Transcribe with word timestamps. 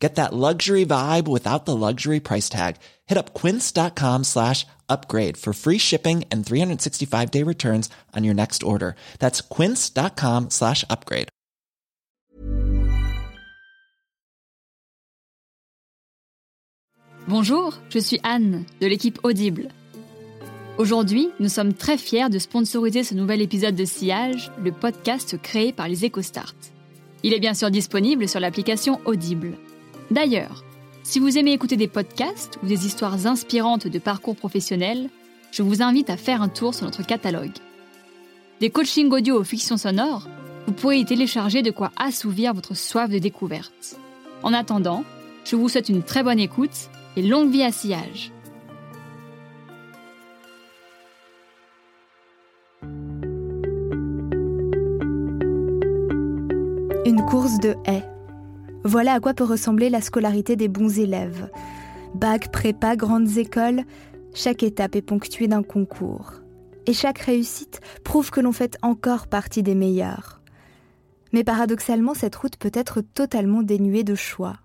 Get 0.00 0.14
that 0.14 0.32
luxury 0.32 0.86
vibe 0.86 1.28
without 1.28 1.66
the 1.66 1.76
luxury 1.76 2.20
price 2.20 2.48
tag. 2.48 2.76
Hit 3.06 3.18
up 3.18 3.34
quince.com 3.34 4.24
slash 4.24 4.66
upgrade 4.88 5.36
for 5.36 5.52
free 5.52 5.78
shipping 5.78 6.24
and 6.32 6.44
365 6.44 7.30
day 7.30 7.44
returns 7.44 7.90
on 8.16 8.24
your 8.24 8.34
next 8.34 8.62
order. 8.62 8.94
That's 9.18 9.42
quince.com 9.42 10.48
slash 10.48 10.84
upgrade. 10.88 11.28
Bonjour, 17.28 17.74
je 17.90 18.00
suis 18.00 18.18
Anne 18.24 18.64
de 18.80 18.86
l'équipe 18.88 19.20
Audible. 19.22 19.68
Aujourd'hui, 20.78 21.28
nous 21.38 21.50
sommes 21.50 21.74
très 21.74 21.98
fiers 21.98 22.30
de 22.30 22.38
sponsoriser 22.38 23.04
ce 23.04 23.14
nouvel 23.14 23.42
épisode 23.42 23.76
de 23.76 23.84
Sillage, 23.84 24.50
le 24.64 24.72
podcast 24.72 25.40
créé 25.40 25.72
par 25.72 25.86
les 25.86 26.06
EcoStart. 26.06 26.54
Il 27.22 27.34
est 27.34 27.38
bien 27.38 27.54
sûr 27.54 27.70
disponible 27.70 28.26
sur 28.26 28.40
l'application 28.40 28.98
Audible. 29.04 29.58
D'ailleurs, 30.10 30.64
si 31.04 31.20
vous 31.20 31.38
aimez 31.38 31.52
écouter 31.52 31.76
des 31.76 31.88
podcasts 31.88 32.58
ou 32.62 32.66
des 32.66 32.86
histoires 32.86 33.26
inspirantes 33.26 33.86
de 33.86 33.98
parcours 33.98 34.36
professionnels, 34.36 35.08
je 35.52 35.62
vous 35.62 35.82
invite 35.82 36.10
à 36.10 36.16
faire 36.16 36.42
un 36.42 36.48
tour 36.48 36.74
sur 36.74 36.84
notre 36.84 37.06
catalogue. 37.06 37.56
Des 38.60 38.70
coachings 38.70 39.10
audio 39.10 39.38
aux 39.38 39.44
fictions 39.44 39.76
sonores, 39.76 40.28
vous 40.66 40.72
pourrez 40.72 40.98
y 40.98 41.04
télécharger 41.04 41.62
de 41.62 41.70
quoi 41.70 41.92
assouvir 41.96 42.54
votre 42.54 42.76
soif 42.76 43.08
de 43.08 43.18
découverte. 43.18 43.98
En 44.42 44.52
attendant, 44.52 45.04
je 45.44 45.56
vous 45.56 45.68
souhaite 45.68 45.88
une 45.88 46.02
très 46.02 46.22
bonne 46.22 46.38
écoute 46.38 46.90
et 47.16 47.22
longue 47.22 47.50
vie 47.50 47.62
à 47.62 47.72
sillage. 47.72 48.32
Une 57.06 57.24
course 57.28 57.58
de 57.60 57.74
haies. 57.86 58.04
Voilà 58.84 59.12
à 59.12 59.20
quoi 59.20 59.34
peut 59.34 59.44
ressembler 59.44 59.90
la 59.90 60.00
scolarité 60.00 60.56
des 60.56 60.68
bons 60.68 60.98
élèves. 60.98 61.50
Bac, 62.14 62.50
prépa, 62.50 62.96
grandes 62.96 63.36
écoles, 63.36 63.82
chaque 64.32 64.62
étape 64.62 64.96
est 64.96 65.02
ponctuée 65.02 65.48
d'un 65.48 65.62
concours. 65.62 66.32
Et 66.86 66.94
chaque 66.94 67.18
réussite 67.18 67.80
prouve 68.04 68.30
que 68.30 68.40
l'on 68.40 68.52
fait 68.52 68.78
encore 68.80 69.26
partie 69.26 69.62
des 69.62 69.74
meilleurs. 69.74 70.40
Mais 71.32 71.44
paradoxalement, 71.44 72.14
cette 72.14 72.34
route 72.36 72.56
peut 72.56 72.72
être 72.72 73.02
totalement 73.02 73.62
dénuée 73.62 74.02
de 74.02 74.14
choix. 74.14 74.56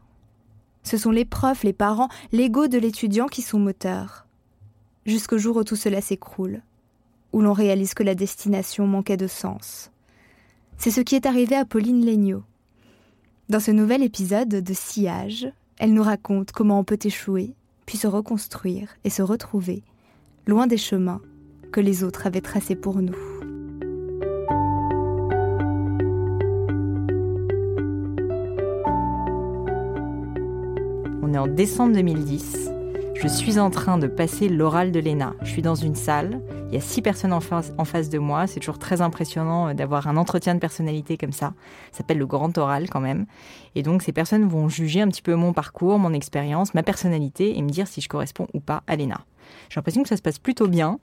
Ce 0.84 0.98
sont 0.98 1.12
les 1.12 1.26
profs, 1.26 1.64
les 1.64 1.74
parents, 1.74 2.10
l'ego 2.32 2.68
de 2.68 2.78
l'étudiant 2.78 3.28
qui 3.28 3.42
sont 3.42 3.60
moteurs. 3.60 4.28
Jusqu'au 5.06 5.38
jour 5.38 5.58
où 5.58 5.64
tout 5.64 5.76
cela 5.76 6.00
s'écroule, 6.00 6.62
où 7.34 7.42
l'on 7.42 7.54
réalise 7.54 7.94
que 7.94 8.04
la 8.04 8.16
destination 8.16 8.88
manquait 8.88 9.18
de 9.18 9.28
sens. 9.28 9.92
C'est 10.78 10.92
ce 10.92 11.02
qui 11.02 11.16
est 11.16 11.26
arrivé 11.26 11.56
à 11.56 11.66
Pauline 11.66 12.06
Legnaud. 12.06 12.44
Dans 13.48 13.60
ce 13.60 13.70
nouvel 13.70 14.02
épisode 14.02 14.50
de 14.50 14.74
Sillage, 14.74 15.48
elle 15.78 15.94
nous 15.94 16.02
raconte 16.02 16.52
comment 16.52 16.80
on 16.80 16.84
peut 16.84 16.98
échouer, 17.04 17.54
puis 17.86 17.96
se 17.96 18.08
reconstruire 18.08 18.90
et 19.04 19.12
se 19.12 19.22
retrouver, 19.22 19.84
loin 20.48 20.66
des 20.66 20.78
chemins 20.78 21.22
que 21.72 21.80
les 21.80 22.04
autres 22.04 22.26
avaient 22.26 22.42
tracés 22.42 22.76
pour 22.76 23.04
nous. 23.04 23.14
On 31.22 31.32
est 31.32 31.38
en 31.38 31.46
décembre 31.46 31.94
2010. 31.94 32.72
Je 33.14 33.28
suis 33.28 33.59
en 33.59 33.69
train 33.69 34.00
de 34.00 34.08
passer 34.08 34.50
l'oral 34.50 34.92
de 34.92 35.00
l'ENA. 35.00 35.36
Je 35.44 35.52
suis 35.52 35.62
dans 35.62 35.75
une 35.75 35.96
salle, 35.96 36.42
il 36.68 36.74
y 36.74 36.78
a 36.78 36.81
six 36.81 37.02
personnes 37.02 37.34
en 37.34 37.40
face, 37.40 38.09
de 38.09 38.20
moi. 38.20 38.48
C'est 38.48 38.59
toujours 38.59 38.80
très 38.80 39.02
impressionnant 39.02 39.70
euh, 39.70 39.74
d'avoir 39.74 40.08
un 40.08 40.18
entretien 40.18 40.56
de 40.56 40.59
personnalité 40.59 41.18
comme 41.18 41.31
ça. 41.31 41.53
Ça 41.92 42.00
s'appelle 42.00 42.18
le 42.18 42.26
grand 42.26 42.58
oral 42.58 42.90
quand 42.90 43.00
même. 43.00 43.26
Et 43.76 43.84
donc 43.84 44.02
ces 44.02 44.12
personnes 44.12 44.48
vont 44.48 44.68
juger 44.68 45.02
un 45.02 45.08
petit 45.08 45.22
peu 45.22 45.36
mon 45.36 45.54
parcours, 45.54 46.00
mon 46.00 46.14
expérience, 46.14 46.74
ma 46.74 46.84
personnalité 46.84 47.58
et 47.58 47.62
me 47.62 47.70
dire 47.70 47.88
si 47.88 48.02
je 48.02 48.09
corresponds 48.09 48.48
ou 48.54 48.59
pas 48.59 48.84
à 48.88 48.96
l'ENA. 48.96 49.22
J'ai 49.70 49.75
l'impression 49.75 50.04
que 50.04 50.09
ça 50.09 50.18
se 50.18 50.22
passe 50.22 50.40
plutôt 50.40 50.68
bien. 50.68 51.00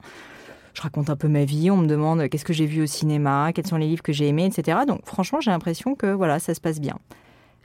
Je 0.73 0.81
raconte 0.81 1.09
un 1.09 1.15
peu 1.15 1.27
ma 1.27 1.45
vie, 1.45 1.69
on 1.69 1.77
me 1.77 1.87
demande 1.87 2.21
euh, 2.21 2.27
qu'est-ce 2.27 2.45
que 2.45 2.53
j'ai 2.53 2.65
vu 2.65 2.81
au 2.81 2.87
cinéma, 2.87 3.51
quels 3.53 3.67
sont 3.67 3.77
les 3.77 3.87
livres 3.87 4.03
que 4.03 4.13
j'ai 4.13 4.27
aimés, 4.27 4.45
etc. 4.45 4.79
Donc 4.87 5.05
franchement, 5.05 5.39
j'ai 5.39 5.51
l'impression 5.51 5.95
que 5.95 6.07
voilà, 6.07 6.39
ça 6.39 6.53
se 6.53 6.61
passe 6.61 6.79
bien. 6.79 6.97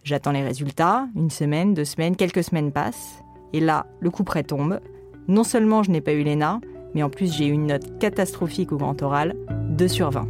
J'attends 0.05 0.33
les 0.33 0.43
résultats, 0.43 1.09
une 1.17 1.31
semaine, 1.31 1.75
deux 1.75 1.85
semaines, 1.85 2.17
quelques 2.17 2.45
semaines 2.45 2.71
passent. 2.71 3.23
Et 3.53 3.61
là, 3.61 3.87
le 4.01 4.11
coup 4.11 4.25
près 4.25 4.43
tombe. 4.43 4.81
Non 5.27 5.45
seulement 5.45 5.83
je 5.83 5.91
n'ai 5.91 6.01
pas 6.01 6.13
eu 6.13 6.23
l'ENA, 6.23 6.61
mais 6.95 7.03
en 7.03 7.11
plus 7.11 7.33
j'ai 7.33 7.47
eu 7.47 7.53
une 7.53 7.67
note 7.67 7.99
catastrophique 7.99 8.73
au 8.73 8.77
grand 8.77 9.01
oral, 9.03 9.35
2 9.71 9.89
sur 9.89 10.11
20. 10.11 10.29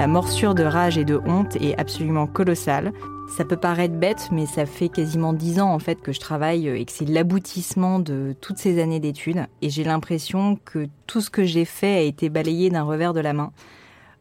La 0.00 0.06
morsure 0.06 0.54
de 0.54 0.62
rage 0.62 0.96
et 0.96 1.04
de 1.04 1.20
honte 1.26 1.56
est 1.56 1.78
absolument 1.78 2.26
colossale. 2.26 2.94
Ça 3.36 3.44
peut 3.44 3.58
paraître 3.58 3.94
bête, 3.94 4.30
mais 4.32 4.46
ça 4.46 4.64
fait 4.64 4.88
quasiment 4.88 5.34
10 5.34 5.60
ans 5.60 5.74
en 5.74 5.78
fait 5.78 6.00
que 6.00 6.10
je 6.10 6.18
travaille 6.18 6.68
et 6.68 6.84
que 6.86 6.90
c'est 6.90 7.04
l'aboutissement 7.04 7.98
de 7.98 8.34
toutes 8.40 8.56
ces 8.56 8.80
années 8.80 8.98
d'études. 8.98 9.46
Et 9.60 9.68
j'ai 9.68 9.84
l'impression 9.84 10.58
que 10.64 10.88
tout 11.06 11.20
ce 11.20 11.28
que 11.28 11.44
j'ai 11.44 11.66
fait 11.66 11.96
a 11.96 12.00
été 12.00 12.30
balayé 12.30 12.70
d'un 12.70 12.82
revers 12.82 13.12
de 13.12 13.20
la 13.20 13.34
main. 13.34 13.52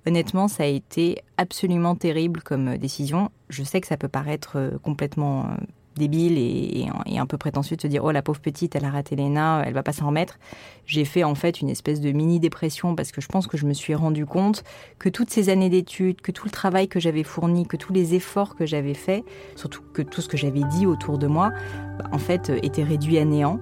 Honnêtement, 0.06 0.50
ça 0.50 0.64
a 0.64 0.66
été 0.68 1.24
absolument 1.38 1.96
terrible 1.96 2.42
comme 2.42 2.78
décision. 2.78 3.32
Je 3.48 3.64
sais 3.64 3.80
que 3.80 3.88
ça 3.88 3.96
peut 3.96 4.10
paraître 4.10 4.58
euh, 4.58 4.72
complètement 4.84 5.46
euh, 5.46 5.64
débile 6.00 6.38
et, 6.40 6.88
un 7.18 7.26
peu 7.26 7.38
prétentieux 7.38 7.76
de 7.76 7.82
se 7.82 7.88
dire 7.88 8.04
oh 8.04 8.12
la 8.12 8.22
pauvre 8.22 8.40
petite 8.40 8.76
elle 8.76 8.86
a 8.86 8.90
raté 8.90 9.16
l'ENA 9.16 9.64
elle 9.66 9.74
va 9.74 9.84
pas 9.84 9.94
s'en 9.94 10.08
remettre. 10.08 10.40
J'ai 10.86 11.06
fait 11.06 11.24
en 11.24 11.36
fait 11.36 11.62
une 11.62 11.70
espèce 11.70 12.02
de 12.02 12.12
mini 12.12 12.40
dépression 12.40 12.96
parce 12.96 13.12
que 13.12 13.22
je 13.22 13.28
pense 13.28 13.46
que 13.46 13.58
je 13.58 13.68
me 13.68 13.74
suis 13.74 13.94
rendu 13.94 14.26
compte 14.26 14.64
que 14.98 15.10
toutes 15.10 15.30
ces 15.30 15.50
années 15.50 15.70
d'études 15.70 16.22
que 16.22 16.32
tout 16.32 16.46
le 16.46 16.52
travail 16.52 16.88
que 16.88 17.00
j'avais 17.00 17.24
fourni 17.24 17.68
que 17.68 17.78
tous 17.78 17.94
les 17.94 18.16
efforts 18.16 18.56
que 18.56 18.66
j'avais 18.66 18.96
faits 18.96 19.24
surtout 19.56 19.82
que 19.94 20.02
tout 20.02 20.22
ce 20.22 20.30
que 20.30 20.38
j'avais 20.38 20.64
dit 20.64 20.88
autour 20.88 21.20
de 21.20 21.28
moi 21.28 21.52
bah, 22.00 22.06
en 22.12 22.18
fait 22.18 22.50
euh, 22.50 22.60
était 22.64 22.84
réduit 22.84 23.20
à 23.20 23.26
néant. 23.26 23.60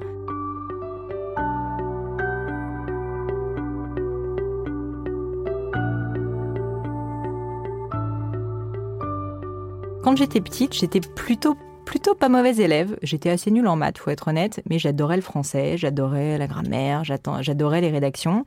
Quand 10.07 10.15
j'étais 10.15 10.39
petite, 10.39 10.73
j'étais 10.73 11.01
plutôt 11.01 11.57
plutôt 11.87 12.15
pas 12.15 12.27
mauvaise 12.27 12.59
élève. 12.59 12.97
J'étais 13.01 13.29
assez 13.29 13.49
nulle 13.49 13.67
en 13.67 13.77
maths, 13.77 13.97
faut 13.97 14.09
être 14.09 14.27
honnête, 14.27 14.61
mais 14.69 14.77
j'adorais 14.77 15.15
le 15.15 15.21
français, 15.21 15.77
j'adorais 15.77 16.37
la 16.37 16.45
grammaire, 16.45 17.05
j'adorais 17.05 17.79
les 17.79 17.89
rédactions. 17.89 18.43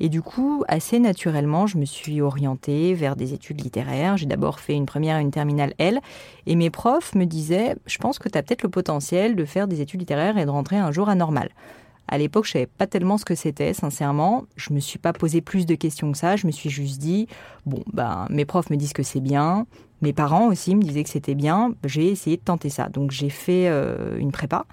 Et 0.00 0.08
du 0.08 0.22
coup, 0.22 0.64
assez 0.68 0.98
naturellement, 0.98 1.66
je 1.66 1.76
me 1.76 1.84
suis 1.84 2.22
orientée 2.22 2.94
vers 2.94 3.14
des 3.14 3.34
études 3.34 3.60
littéraires. 3.62 4.16
J'ai 4.16 4.24
d'abord 4.24 4.58
fait 4.58 4.72
une 4.72 4.86
première 4.86 5.18
et 5.18 5.20
une 5.20 5.30
terminale 5.30 5.74
L. 5.76 6.00
Et 6.46 6.56
mes 6.56 6.70
profs 6.70 7.14
me 7.14 7.26
disaient, 7.26 7.76
je 7.84 7.98
pense 7.98 8.18
que 8.18 8.30
tu 8.30 8.38
as 8.38 8.42
peut-être 8.42 8.62
le 8.62 8.70
potentiel 8.70 9.36
de 9.36 9.44
faire 9.44 9.68
des 9.68 9.82
études 9.82 10.00
littéraires 10.00 10.38
et 10.38 10.46
de 10.46 10.50
rentrer 10.50 10.78
un 10.78 10.90
jour 10.90 11.10
à 11.10 11.14
normal. 11.14 11.50
À 12.10 12.16
l'époque, 12.16 12.46
je 12.46 12.52
savais 12.52 12.66
pas 12.66 12.86
tellement 12.86 13.18
ce 13.18 13.26
que 13.26 13.34
c'était, 13.34 13.74
sincèrement. 13.74 14.44
Je 14.56 14.72
me 14.72 14.80
suis 14.80 14.98
pas 14.98 15.12
posé 15.12 15.42
plus 15.42 15.66
de 15.66 15.74
questions 15.74 16.10
que 16.10 16.16
ça. 16.16 16.36
Je 16.36 16.46
me 16.46 16.52
suis 16.52 16.70
juste 16.70 16.98
dit, 16.98 17.28
bon, 17.66 17.82
ben, 17.92 18.26
mes 18.30 18.46
profs 18.46 18.70
me 18.70 18.76
disent 18.76 18.94
que 18.94 19.02
c'est 19.02 19.20
bien. 19.20 19.66
Mes 20.00 20.12
parents 20.12 20.46
aussi 20.48 20.74
me 20.74 20.82
disaient 20.82 21.02
que 21.02 21.10
c'était 21.10 21.34
bien. 21.34 21.74
J'ai 21.84 22.08
essayé 22.08 22.36
de 22.36 22.42
tenter 22.42 22.70
ça. 22.70 22.88
Donc, 22.88 23.10
j'ai 23.10 23.30
fait 23.30 23.68
euh, 23.68 24.18
une 24.18 24.32
prépa. 24.32 24.66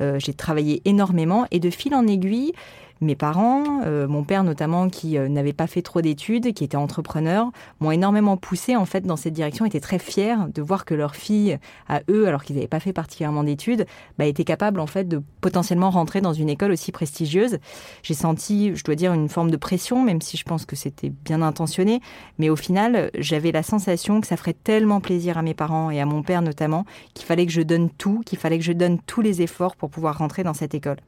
Euh, 0.00 0.18
j'ai 0.18 0.34
travaillé 0.34 0.82
énormément 0.84 1.46
et 1.50 1.60
de 1.60 1.70
fil 1.70 1.94
en 1.94 2.06
aiguille, 2.06 2.52
mes 3.00 3.16
parents, 3.16 3.82
euh, 3.84 4.08
mon 4.08 4.24
père 4.24 4.44
notamment, 4.44 4.88
qui 4.88 5.18
euh, 5.18 5.28
n'avait 5.28 5.52
pas 5.52 5.66
fait 5.66 5.82
trop 5.82 6.00
d'études, 6.00 6.54
qui 6.54 6.64
était 6.64 6.76
entrepreneur, 6.76 7.50
m'ont 7.80 7.90
énormément 7.90 8.36
poussé 8.36 8.76
en 8.76 8.86
fait 8.86 9.02
dans 9.02 9.16
cette 9.16 9.34
direction, 9.34 9.64
étaient 9.64 9.80
très 9.80 9.98
fiers 9.98 10.36
de 10.54 10.62
voir 10.62 10.84
que 10.84 10.94
leur 10.94 11.14
fille, 11.14 11.58
à 11.88 12.00
eux, 12.08 12.26
alors 12.26 12.42
qu'ils 12.42 12.56
n'avaient 12.56 12.68
pas 12.68 12.80
fait 12.80 12.92
particulièrement 12.92 13.44
d'études, 13.44 13.86
bah, 14.18 14.24
était 14.24 14.44
capable 14.44 14.80
en 14.80 14.86
fait 14.86 15.04
de 15.04 15.22
potentiellement 15.40 15.90
rentrer 15.90 16.20
dans 16.20 16.32
une 16.32 16.48
école 16.48 16.72
aussi 16.72 16.92
prestigieuse. 16.92 17.58
J'ai 18.02 18.14
senti, 18.14 18.74
je 18.74 18.84
dois 18.84 18.94
dire, 18.94 19.12
une 19.12 19.28
forme 19.28 19.50
de 19.50 19.56
pression, 19.56 20.02
même 20.02 20.22
si 20.22 20.36
je 20.36 20.44
pense 20.44 20.64
que 20.64 20.76
c'était 20.76 21.12
bien 21.24 21.42
intentionné, 21.42 22.00
mais 22.38 22.48
au 22.48 22.56
final, 22.56 23.10
j'avais 23.18 23.52
la 23.52 23.62
sensation 23.62 24.20
que 24.20 24.26
ça 24.26 24.36
ferait 24.36 24.54
tellement 24.54 25.00
plaisir 25.00 25.38
à 25.38 25.42
mes 25.42 25.54
parents 25.54 25.90
et 25.90 26.00
à 26.00 26.06
mon 26.06 26.22
père 26.22 26.42
notamment, 26.42 26.84
qu'il 27.14 27.26
fallait 27.26 27.46
que 27.46 27.52
je 27.52 27.62
donne 27.62 27.90
tout, 27.90 28.22
qu'il 28.24 28.38
fallait 28.38 28.58
que 28.58 28.64
je 28.64 28.72
donne 28.72 28.98
tous 29.00 29.20
les 29.20 29.42
efforts 29.42 29.76
pour 29.76 29.90
pouvoir 29.90 30.18
rentrer 30.18 30.42
dans 30.42 30.54
cette 30.54 30.74
école. 30.74 30.98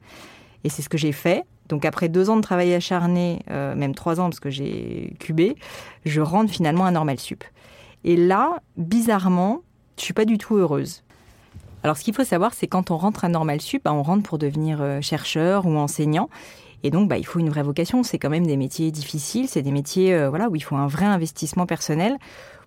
Et 0.63 0.69
c'est 0.69 0.81
ce 0.81 0.89
que 0.89 0.97
j'ai 0.97 1.11
fait. 1.11 1.45
Donc 1.69 1.85
après 1.85 2.09
deux 2.09 2.29
ans 2.29 2.35
de 2.35 2.41
travail 2.41 2.73
acharné, 2.73 3.41
euh, 3.51 3.75
même 3.75 3.93
trois 3.93 4.19
ans 4.19 4.25
parce 4.25 4.39
que 4.39 4.49
j'ai 4.49 5.15
cubé, 5.19 5.55
je 6.05 6.19
rentre 6.19 6.51
finalement 6.51 6.85
à 6.85 6.91
Normal 6.91 7.19
Sup. 7.19 7.43
Et 8.03 8.15
là, 8.15 8.61
bizarrement, 8.77 9.61
je 9.97 10.03
suis 10.03 10.13
pas 10.13 10.25
du 10.25 10.37
tout 10.37 10.55
heureuse. 10.55 11.03
Alors 11.83 11.95
ce 11.95 12.03
qu'il 12.03 12.13
faut 12.13 12.23
savoir, 12.23 12.53
c'est 12.53 12.67
quand 12.67 12.91
on 12.91 12.97
rentre 12.97 13.23
à 13.23 13.29
Normal 13.29 13.61
Sup, 13.61 13.83
bah, 13.85 13.93
on 13.93 14.03
rentre 14.03 14.23
pour 14.23 14.37
devenir 14.37 14.81
euh, 14.81 14.99
chercheur 15.01 15.65
ou 15.65 15.77
enseignant. 15.77 16.29
Et 16.83 16.91
donc, 16.91 17.09
bah, 17.09 17.17
il 17.17 17.25
faut 17.25 17.39
une 17.39 17.49
vraie 17.49 17.63
vocation. 17.63 18.03
C'est 18.03 18.19
quand 18.19 18.29
même 18.29 18.47
des 18.47 18.57
métiers 18.57 18.91
difficiles. 18.91 19.47
C'est 19.47 19.61
des 19.61 19.71
métiers, 19.71 20.13
euh, 20.13 20.29
voilà, 20.29 20.49
où 20.49 20.55
il 20.55 20.63
faut 20.63 20.75
un 20.75 20.87
vrai 20.87 21.05
investissement 21.05 21.65
personnel. 21.65 22.17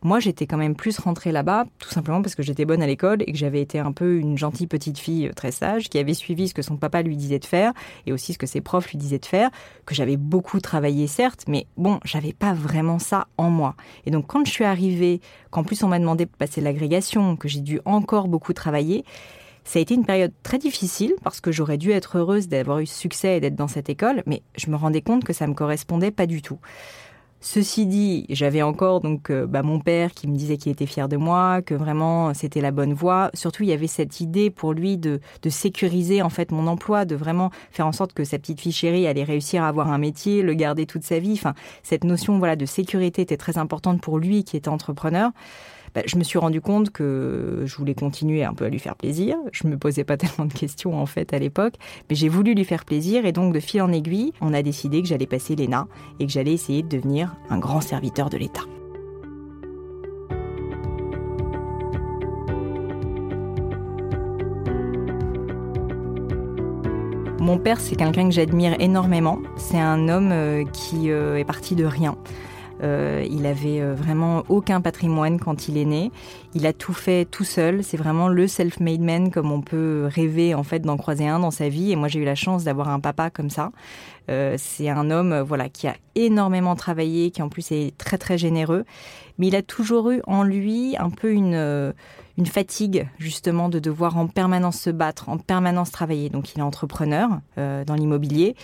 Moi, 0.05 0.19
j'étais 0.19 0.47
quand 0.49 0.57
même 0.57 0.75
plus 0.75 0.99
rentrée 0.99 1.31
là-bas, 1.31 1.65
tout 1.79 1.89
simplement 1.89 2.23
parce 2.23 2.35
que 2.35 2.43
j'étais 2.43 2.65
bonne 2.65 2.83
à 2.83 2.89
l'école 2.89 3.23
et 3.23 3.31
que 3.31 3.39
j'avais 3.39 3.61
été 3.61 3.79
un 3.79 3.93
peu 3.93 4.17
une 4.17 4.37
gentille 4.37 4.67
petite 4.67 4.99
fille 4.99 5.29
euh, 5.29 5.33
très 5.33 5.53
sage 5.53 5.89
qui 5.89 5.99
avait 5.99 6.13
suivi 6.13 6.49
ce 6.49 6.55
que 6.55 6.63
son 6.63 6.77
papa 6.77 7.03
lui 7.03 7.17
disait 7.17 7.39
de 7.39 7.45
faire 7.45 7.73
et 8.07 8.13
aussi 8.13 8.33
ce 8.33 8.39
que 8.39 8.47
ses 8.47 8.61
profs 8.61 8.91
lui 8.91 8.99
disaient 8.99 9.21
de 9.21 9.27
faire, 9.27 9.51
que 9.87 9.95
j'avais 9.95 10.17
beaucoup 10.17 10.59
travaillé 10.59 11.07
certes, 11.07 11.45
mais 11.47 11.67
bon, 11.77 12.01
j'avais 12.05 12.33
pas 12.33 12.53
vraiment 12.53 12.99
ça 12.99 13.29
en 13.39 13.49
moi. 13.49 13.77
Et 14.05 14.11
donc 14.11 14.27
quand 14.27 14.45
je 14.45 14.51
suis 14.51 14.65
arrivée, 14.65 15.21
qu'en 15.53 15.63
plus 15.63 15.85
on 15.85 15.89
m'a 15.89 16.01
demandé 16.01 16.25
de 16.25 16.31
passer 16.37 16.61
l'agrégation, 16.61 17.37
que 17.37 17.47
j'ai 17.47 17.61
dû 17.61 17.81
encore 17.85 18.27
beaucoup 18.27 18.53
travailler, 18.53 19.05
ça 19.65 19.79
a 19.79 19.83
été 19.83 19.95
une 19.95 20.05
période 20.05 20.33
très 20.43 20.59
difficile 20.59 21.15
parce 21.23 21.41
que 21.41 21.53
j'aurais 21.53 21.79
dû 21.79 21.93
être 21.93 22.19
heureuse 22.19 22.49
d'avoir 22.49 22.81
eu 22.81 22.87
succès 22.87 23.37
et 23.37 23.41
d'être 23.41 23.55
dans 23.55 23.69
cette 23.69 23.89
école, 23.89 24.23
mais 24.27 24.43
je 24.57 24.71
me 24.71 24.77
rendais 24.77 25.03
compte 25.03 25.25
que 25.25 25.33
ça 25.33 25.47
me 25.47 25.55
correspondait 25.55 26.11
pas 26.11 26.27
du 26.27 26.43
tout. 26.43 26.59
Ceci 27.45 27.87
dit, 27.87 28.25
j'avais 28.29 28.63
encore 28.63 29.01
donc 29.01 29.29
euh, 29.29 29.49
bah, 29.49 29.65
mon 29.65 29.81
père 29.81 30.13
qui 30.13 30.29
me 30.29 30.37
disait 30.37 30.57
qu'il 30.57 30.71
était 30.71 30.87
fier 30.87 31.09
de 31.09 31.17
moi, 31.17 31.61
que 31.61 31.75
vraiment 31.75 32.33
c'était 32.35 32.61
la 32.61 32.71
bonne 32.71 32.95
voie. 32.95 33.33
Surtout, 33.35 33.65
il 33.65 33.69
y 33.69 33.73
avait 33.73 33.89
cette 33.89 34.21
idée 34.21 34.49
pour 34.49 34.73
lui 34.73 34.97
de, 34.97 35.19
de, 35.43 35.51
sécuriser 35.51 36.23
en 36.23 36.29
fait 36.29 36.53
mon 36.53 36.69
emploi, 36.69 37.05
de 37.05 37.17
vraiment 37.17 37.51
faire 37.73 37.89
en 37.89 37.93
sorte 37.93 38.13
que 38.13 38.23
sa 38.23 38.39
petite 38.39 38.61
fille 38.61 38.71
chérie 38.71 39.09
allait 39.09 39.25
réussir 39.25 39.65
à 39.65 39.69
avoir 39.69 39.91
un 39.91 39.99
métier, 39.99 40.43
le 40.43 40.55
garder 40.55 40.87
toute 40.87 41.03
sa 41.03 41.19
vie. 41.19 41.33
Enfin, 41.33 41.55
cette 41.83 42.05
notion 42.05 42.39
voilà 42.39 42.55
de 42.55 42.65
sécurité 42.65 43.23
était 43.23 43.37
très 43.37 43.59
importante 43.59 44.01
pour 44.01 44.21
lui 44.21 44.45
qui 44.45 44.57
était 44.57 44.69
entrepreneur. 44.69 45.33
Bah, 45.95 46.03
je 46.07 46.17
me 46.17 46.25
suis 46.25 46.39
rendu 46.39 46.61
compte 46.61 46.91
que 46.91 47.63
je 47.67 47.77
voulais 47.77 47.95
continuer 47.95 48.45
un 48.45 48.55
peu 48.55 48.65
à 48.65 48.69
lui 48.69 48.79
faire 48.79 48.97
plaisir. 48.97 49.37
Je 49.53 49.67
me 49.67 49.77
posais 49.77 50.05
pas 50.05 50.17
tellement 50.19 50.47
de 50.47 50.53
questions 50.53 51.01
en 51.01 51.07
fait 51.07 51.33
à 51.35 51.39
l'époque, 51.39 51.75
mais 52.09 52.17
j'ai 52.17 52.29
voulu 52.29 52.55
lui 52.55 52.65
faire 52.65 52.85
plaisir 52.85 53.27
et 53.27 53.33
donc 53.33 53.55
de 53.55 53.61
fil 53.61 53.83
en 53.83 53.93
aiguille, 53.93 54.33
on 54.41 54.55
a 54.55 54.63
décidé 54.63 55.03
que 55.03 55.09
j'allais 55.09 55.27
passer 55.27 55.57
l'ENA 55.57 55.87
et 56.21 56.27
que 56.27 56.33
j'allais 56.33 56.53
essayer 56.53 56.83
de 56.83 56.89
devenir 56.89 57.35
un 57.51 57.59
grand 57.59 57.81
serviteur 57.81 58.31
de 58.31 58.39
l'État. 58.39 58.63
Mon 67.43 67.59
père, 67.59 67.81
c'est 67.81 67.97
quelqu'un 67.97 68.29
que 68.29 68.35
j'admire 68.35 68.77
énormément. 68.79 69.41
C'est 69.57 69.81
un 69.81 70.09
homme 70.09 70.31
euh, 70.31 70.65
qui 70.73 71.11
euh, 71.11 71.37
est 71.37 71.45
parti 71.45 71.75
de 71.75 71.85
rien. 71.85 72.17
Euh, 72.83 73.25
il 73.31 73.47
avait 73.47 73.81
euh, 73.81 73.95
vraiment 73.95 74.43
aucun 74.49 74.81
patrimoine 74.81 75.39
quand 75.39 75.69
il 75.69 75.77
est 75.79 75.85
né. 75.85 76.11
Il 76.55 76.67
a 76.67 76.73
tout 76.73 76.93
fait 76.93 77.25
tout 77.25 77.45
seul. 77.45 77.85
C'est 77.85 77.97
vraiment 77.97 78.29
le 78.29 78.49
self-made 78.49 79.01
man 79.01 79.31
comme 79.31 79.53
on 79.53 79.61
peut 79.61 80.09
rêver 80.11 80.55
en 80.55 80.65
fait 80.65 80.81
d'en 80.81 80.97
croiser 80.97 81.29
un 81.29 81.39
dans 81.39 81.51
sa 81.51 81.69
vie. 81.69 81.93
Et 81.93 81.97
moi 81.97 82.09
j'ai 82.09 82.21
eu 82.21 82.25
la 82.25 82.35
chance 82.35 82.65
d'avoir 82.65 82.89
un 82.89 83.01
papa 83.01 83.31
comme 83.31 83.51
ça. 83.51 83.71
Euh, 84.31 84.57
c'est 84.59 84.89
un 84.89 85.11
homme 85.11 85.41
voilà 85.41 85.69
qui 85.69 85.87
a 85.87 85.95
énormément 86.15 86.75
travaillé, 86.75 87.31
qui 87.31 87.43
en 87.43 87.49
plus 87.49 87.71
est 87.71 87.97
très 87.99 88.19
très 88.19 88.37
généreux. 88.37 88.85
Mais 89.39 89.47
il 89.49 89.57
a 89.57 89.63
toujours 89.63 90.11
eu 90.11 90.21
en 90.27 90.43
lui 90.43 90.97
un 90.99 91.11
peu 91.11 91.33
une 91.33 91.95
une 92.39 92.47
fatigue 92.47 93.09
justement 93.19 93.69
de 93.69 93.79
devoir 93.79 94.17
en 94.17 94.27
permanence 94.27 94.81
se 94.81 94.91
battre, 94.91 95.29
en 95.29 95.39
permanence 95.39 95.91
travailler. 95.91 96.31
Donc 96.31 96.55
il 96.55 96.59
est 96.59 96.63
entrepreneur 96.63 97.29
dans 97.57 97.95
l'immobilier 97.95 98.57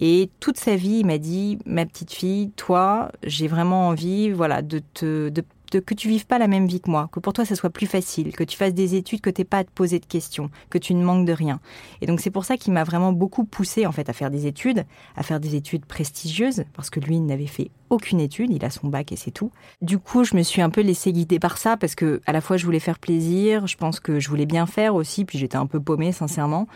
et 0.00 0.30
toute 0.40 0.56
sa 0.56 0.76
vie, 0.76 1.00
il 1.00 1.06
m'a 1.06 1.18
dit, 1.18 1.58
ma 1.66 1.84
petite 1.84 2.12
fille, 2.12 2.50
toi, 2.52 3.12
j'ai 3.22 3.48
vraiment 3.48 3.88
envie, 3.88 4.30
voilà, 4.30 4.62
de 4.62 4.80
te, 4.94 5.28
de, 5.28 5.44
que 5.78 5.94
tu 5.94 6.08
vives 6.08 6.26
pas 6.26 6.38
la 6.38 6.48
même 6.48 6.66
vie 6.66 6.80
que 6.80 6.90
moi, 6.90 7.08
que 7.12 7.20
pour 7.20 7.32
toi 7.32 7.44
ça 7.44 7.54
soit 7.54 7.70
plus 7.70 7.86
facile, 7.86 8.34
que 8.34 8.42
tu 8.42 8.56
fasses 8.56 8.74
des 8.74 8.96
études, 8.96 9.20
que 9.20 9.30
t'aies 9.30 9.44
pas 9.44 9.58
à 9.58 9.64
te 9.64 9.70
poser 9.70 10.00
de 10.00 10.06
questions, 10.06 10.50
que 10.68 10.78
tu 10.78 10.94
ne 10.94 11.04
manques 11.04 11.26
de 11.26 11.32
rien. 11.32 11.60
Et 12.00 12.06
donc 12.06 12.20
c'est 12.20 12.30
pour 12.30 12.44
ça 12.44 12.56
qu'il 12.56 12.72
m'a 12.72 12.82
vraiment 12.82 13.12
beaucoup 13.12 13.44
poussé 13.44 13.86
en 13.86 13.92
fait 13.92 14.08
à 14.08 14.12
faire 14.12 14.30
des 14.30 14.46
études, 14.46 14.84
à 15.16 15.22
faire 15.22 15.38
des 15.38 15.54
études 15.54 15.84
prestigieuses, 15.86 16.64
parce 16.74 16.90
que 16.90 16.98
lui 16.98 17.16
il 17.16 17.26
n'avait 17.26 17.46
fait 17.46 17.70
aucune 17.90 18.20
étude, 18.20 18.50
il 18.52 18.64
a 18.64 18.70
son 18.70 18.88
bac 18.88 19.12
et 19.12 19.16
c'est 19.16 19.30
tout. 19.30 19.50
Du 19.82 19.98
coup, 19.98 20.24
je 20.24 20.36
me 20.36 20.42
suis 20.42 20.62
un 20.62 20.70
peu 20.70 20.80
laissée 20.80 21.12
guider 21.12 21.38
par 21.38 21.58
ça 21.58 21.76
parce 21.76 21.94
que 21.94 22.20
à 22.26 22.32
la 22.32 22.40
fois 22.40 22.56
je 22.56 22.64
voulais 22.64 22.80
faire 22.80 22.98
plaisir, 22.98 23.66
je 23.66 23.76
pense 23.76 24.00
que 24.00 24.20
je 24.20 24.28
voulais 24.28 24.46
bien 24.46 24.66
faire 24.66 24.94
aussi, 24.94 25.24
puis 25.24 25.38
j'étais 25.38 25.56
un 25.56 25.66
peu 25.66 25.80
paumée 25.80 26.12
sincèrement. 26.12 26.66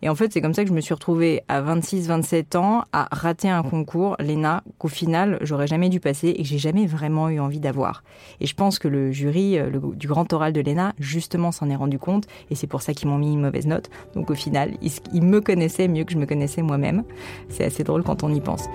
Et 0.00 0.08
en 0.08 0.14
fait, 0.14 0.32
c'est 0.32 0.40
comme 0.40 0.54
ça 0.54 0.62
que 0.62 0.68
je 0.68 0.74
me 0.74 0.80
suis 0.80 0.94
retrouvée 0.94 1.42
à 1.48 1.60
26-27 1.60 2.56
ans 2.56 2.84
à 2.92 3.08
rater 3.10 3.48
un 3.48 3.62
concours, 3.62 4.16
l'ENA, 4.20 4.62
qu'au 4.78 4.88
final, 4.88 5.38
j'aurais 5.40 5.66
jamais 5.66 5.88
dû 5.88 5.98
passer 5.98 6.28
et 6.28 6.42
que 6.42 6.48
j'ai 6.48 6.58
jamais 6.58 6.86
vraiment 6.86 7.28
eu 7.28 7.40
envie 7.40 7.58
d'avoir. 7.58 8.04
Et 8.40 8.46
je 8.46 8.54
pense 8.54 8.78
que 8.78 8.86
le 8.86 9.10
jury 9.10 9.58
euh, 9.58 9.70
du 9.94 10.06
grand 10.06 10.32
oral 10.32 10.52
de 10.52 10.60
l'ENA, 10.60 10.94
justement, 11.00 11.50
s'en 11.50 11.68
est 11.68 11.76
rendu 11.76 11.98
compte 11.98 12.26
et 12.50 12.54
c'est 12.54 12.68
pour 12.68 12.82
ça 12.82 12.94
qu'ils 12.94 13.08
m'ont 13.08 13.18
mis 13.18 13.32
une 13.32 13.40
mauvaise 13.40 13.66
note. 13.66 13.90
Donc 14.14 14.30
au 14.30 14.34
final, 14.34 14.74
ils 15.12 15.22
me 15.22 15.40
connaissaient 15.40 15.88
mieux 15.88 16.04
que 16.04 16.12
je 16.12 16.18
me 16.18 16.26
connaissais 16.26 16.62
moi-même. 16.62 17.02
C'est 17.48 17.64
assez 17.64 17.82
drôle 17.82 18.04
quand 18.04 18.22
on 18.22 18.32
y 18.32 18.40
pense. 18.40 18.68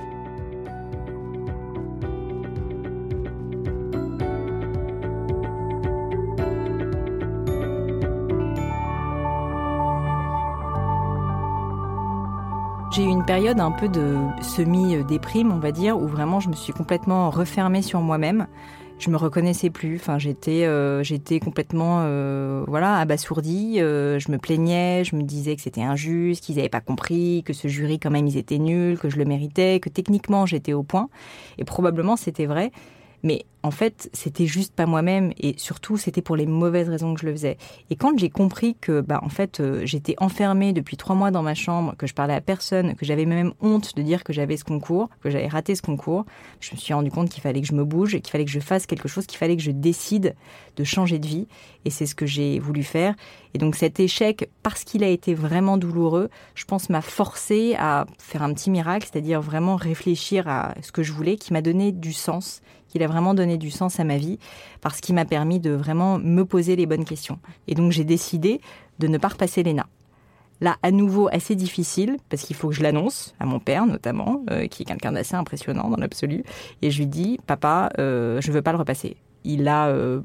J'ai 12.93 13.05
eu 13.05 13.07
une 13.07 13.25
période 13.25 13.59
un 13.59 13.71
peu 13.71 13.89
de 13.89 14.17
semi-déprime, 14.43 15.51
on 15.51 15.57
va 15.57 15.71
dire, 15.71 15.97
où 15.97 16.05
vraiment 16.05 16.39
je 16.39 16.47
me 16.47 16.53
suis 16.53 16.73
complètement 16.73 17.31
refermée 17.31 17.81
sur 17.81 18.01
moi-même. 18.01 18.45
Je 18.99 19.09
me 19.09 19.17
reconnaissais 19.17 19.71
plus. 19.71 19.95
Enfin, 19.95 20.19
j'étais, 20.19 20.65
euh, 20.65 21.01
j'étais 21.01 21.39
complètement, 21.39 22.01
euh, 22.01 22.63
voilà, 22.67 22.97
abasourdie. 22.97 23.81
Euh, 23.81 24.19
je 24.19 24.31
me 24.31 24.37
plaignais, 24.37 25.03
je 25.05 25.15
me 25.15 25.23
disais 25.23 25.55
que 25.55 25.63
c'était 25.63 25.81
injuste, 25.81 26.43
qu'ils 26.43 26.57
n'avaient 26.57 26.69
pas 26.69 26.81
compris, 26.81 27.41
que 27.43 27.51
ce 27.53 27.67
jury 27.67 27.97
quand 27.97 28.11
même 28.11 28.27
ils 28.27 28.37
étaient 28.37 28.59
nuls, 28.59 28.99
que 28.99 29.09
je 29.09 29.17
le 29.17 29.25
méritais, 29.25 29.79
que 29.79 29.89
techniquement 29.89 30.45
j'étais 30.45 30.73
au 30.73 30.83
point. 30.83 31.09
Et 31.57 31.65
probablement 31.65 32.15
c'était 32.15 32.45
vrai. 32.45 32.71
Mais 33.23 33.45
en 33.65 33.71
fait, 33.71 34.09
c'était 34.11 34.45
juste 34.45 34.75
pas 34.75 34.85
moi-même 34.85 35.31
et 35.39 35.55
surtout, 35.57 35.95
c'était 35.95 36.21
pour 36.21 36.35
les 36.35 36.45
mauvaises 36.45 36.89
raisons 36.89 37.13
que 37.13 37.21
je 37.21 37.25
le 37.25 37.31
faisais. 37.31 37.57
Et 37.89 37.95
quand 37.95 38.19
j'ai 38.19 38.29
compris 38.29 38.75
que, 38.75 38.99
bah, 38.99 39.21
en 39.23 39.29
fait, 39.29 39.61
euh, 39.61 39.85
j'étais 39.85 40.15
enfermée 40.17 40.73
depuis 40.73 40.97
trois 40.97 41.15
mois 41.15 41.31
dans 41.31 41.41
ma 41.41 41.55
chambre, 41.55 41.95
que 41.97 42.05
je 42.05 42.13
parlais 42.13 42.33
à 42.33 42.41
personne, 42.41 42.95
que 42.95 43.05
j'avais 43.05 43.25
même 43.25 43.53
honte 43.61 43.95
de 43.95 44.01
dire 44.01 44.25
que 44.25 44.33
j'avais 44.33 44.57
ce 44.57 44.65
concours, 44.65 45.09
que 45.21 45.29
j'avais 45.29 45.47
raté 45.47 45.75
ce 45.75 45.81
concours, 45.81 46.25
je 46.59 46.73
me 46.73 46.77
suis 46.77 46.93
rendu 46.93 47.09
compte 47.09 47.29
qu'il 47.29 47.41
fallait 47.41 47.61
que 47.61 47.67
je 47.67 47.73
me 47.73 47.85
bouge, 47.85 48.11
qu'il 48.11 48.29
fallait 48.29 48.43
que 48.43 48.51
je 48.51 48.59
fasse 48.59 48.85
quelque 48.85 49.07
chose, 49.07 49.25
qu'il 49.25 49.37
fallait 49.37 49.55
que 49.55 49.63
je 49.63 49.71
décide 49.71 50.35
de 50.75 50.83
changer 50.83 51.17
de 51.17 51.27
vie. 51.27 51.47
Et 51.85 51.89
c'est 51.89 52.05
ce 52.05 52.15
que 52.15 52.25
j'ai 52.25 52.59
voulu 52.59 52.83
faire. 52.83 53.15
Et 53.53 53.59
donc 53.59 53.75
cet 53.75 54.01
échec, 54.01 54.49
parce 54.61 54.83
qu'il 54.83 55.05
a 55.05 55.07
été 55.07 55.33
vraiment 55.33 55.77
douloureux, 55.77 56.29
je 56.55 56.65
pense 56.65 56.89
m'a 56.89 57.01
forcé 57.01 57.75
à 57.79 58.05
faire 58.17 58.43
un 58.43 58.53
petit 58.53 58.71
miracle, 58.71 59.07
c'est-à-dire 59.09 59.41
vraiment 59.41 59.77
réfléchir 59.77 60.49
à 60.49 60.73
ce 60.81 60.91
que 60.91 61.03
je 61.03 61.13
voulais, 61.13 61.37
qui 61.37 61.53
m'a 61.53 61.61
donné 61.61 61.93
du 61.93 62.11
sens, 62.11 62.61
qu'il 62.93 63.03
a 63.03 63.07
vraiment 63.07 63.33
donné 63.33 63.57
du 63.57 63.71
sens 63.71 63.99
à 63.99 64.03
ma 64.03 64.17
vie, 64.17 64.37
parce 64.79 65.01
qu'il 65.01 65.15
m'a 65.15 65.25
permis 65.25 65.59
de 65.59 65.71
vraiment 65.71 66.19
me 66.19 66.43
poser 66.43 66.75
les 66.75 66.85
bonnes 66.85 67.05
questions. 67.05 67.39
Et 67.67 67.73
donc 67.73 67.91
j'ai 67.91 68.03
décidé 68.03 68.61
de 68.99 69.07
ne 69.07 69.17
pas 69.17 69.29
repasser 69.29 69.63
l'ENA. 69.63 69.87
Là, 70.61 70.77
à 70.83 70.91
nouveau, 70.91 71.27
assez 71.31 71.55
difficile, 71.55 72.17
parce 72.29 72.43
qu'il 72.43 72.55
faut 72.55 72.69
que 72.69 72.75
je 72.75 72.83
l'annonce, 72.83 73.33
à 73.39 73.45
mon 73.45 73.59
père 73.59 73.87
notamment, 73.87 74.43
euh, 74.51 74.67
qui 74.67 74.83
est 74.83 74.85
quelqu'un 74.85 75.11
d'assez 75.11 75.35
impressionnant 75.35 75.89
dans 75.89 75.97
l'absolu. 75.97 76.43
Et 76.81 76.91
je 76.91 76.99
lui 76.99 77.07
dis, 77.07 77.39
papa, 77.47 77.89
euh, 77.97 78.39
je 78.39 78.51
veux 78.51 78.61
pas 78.61 78.71
le 78.71 78.77
repasser. 78.77 79.17
Il 79.43 79.67
a 79.67 79.87
euh, 79.87 80.21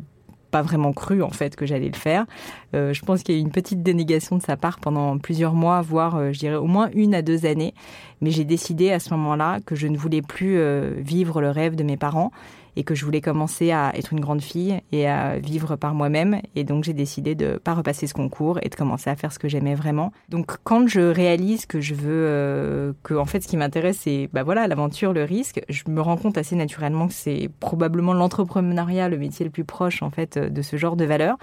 pas 0.50 0.62
vraiment 0.62 0.92
cru 0.92 1.22
en 1.22 1.30
fait 1.30 1.56
que 1.56 1.66
j'allais 1.66 1.88
le 1.88 1.96
faire. 1.96 2.26
Euh, 2.74 2.92
je 2.92 3.02
pense 3.04 3.22
qu'il 3.22 3.34
y 3.34 3.38
a 3.38 3.40
eu 3.40 3.44
une 3.44 3.50
petite 3.50 3.82
dénégation 3.82 4.36
de 4.36 4.42
sa 4.42 4.56
part 4.56 4.78
pendant 4.78 5.18
plusieurs 5.18 5.54
mois, 5.54 5.80
voire 5.80 6.16
euh, 6.16 6.32
je 6.32 6.38
dirais 6.38 6.56
au 6.56 6.66
moins 6.66 6.90
une 6.94 7.14
à 7.14 7.22
deux 7.22 7.46
années. 7.46 7.74
Mais 8.20 8.30
j'ai 8.30 8.44
décidé 8.44 8.90
à 8.90 8.98
ce 8.98 9.10
moment-là 9.14 9.60
que 9.64 9.74
je 9.74 9.86
ne 9.86 9.96
voulais 9.96 10.22
plus 10.22 10.58
euh, 10.58 10.92
vivre 10.98 11.40
le 11.40 11.50
rêve 11.50 11.76
de 11.76 11.84
mes 11.84 11.96
parents 11.96 12.32
et 12.78 12.84
que 12.84 12.94
je 12.94 13.04
voulais 13.04 13.20
commencer 13.20 13.72
à 13.72 13.90
être 13.96 14.12
une 14.12 14.20
grande 14.20 14.40
fille 14.40 14.80
et 14.92 15.08
à 15.08 15.38
vivre 15.38 15.74
par 15.74 15.94
moi-même. 15.94 16.40
Et 16.54 16.62
donc 16.62 16.84
j'ai 16.84 16.92
décidé 16.92 17.34
de 17.34 17.58
pas 17.58 17.74
repasser 17.74 18.06
ce 18.06 18.14
concours 18.14 18.60
et 18.62 18.68
de 18.68 18.74
commencer 18.76 19.10
à 19.10 19.16
faire 19.16 19.32
ce 19.32 19.40
que 19.40 19.48
j'aimais 19.48 19.74
vraiment. 19.74 20.12
Donc 20.28 20.56
quand 20.62 20.86
je 20.86 21.00
réalise 21.00 21.66
que 21.66 21.80
je 21.80 21.94
veux, 21.94 22.24
euh, 22.28 22.92
que 23.02 23.14
en 23.14 23.24
fait 23.24 23.42
ce 23.42 23.48
qui 23.48 23.56
m'intéresse 23.56 23.98
c'est 24.04 24.30
bah 24.32 24.44
voilà 24.44 24.68
l'aventure, 24.68 25.12
le 25.12 25.24
risque, 25.24 25.60
je 25.68 25.82
me 25.88 26.00
rends 26.00 26.16
compte 26.16 26.38
assez 26.38 26.54
naturellement 26.54 27.08
que 27.08 27.14
c'est 27.14 27.50
probablement 27.58 28.14
l'entrepreneuriat 28.14 29.08
le 29.08 29.18
métier 29.18 29.44
le 29.44 29.50
plus 29.50 29.64
proche 29.64 30.00
en 30.02 30.10
fait 30.10 30.38
de 30.38 30.62
ce 30.62 30.76
genre 30.76 30.94
de 30.94 31.04
valeur 31.04 31.36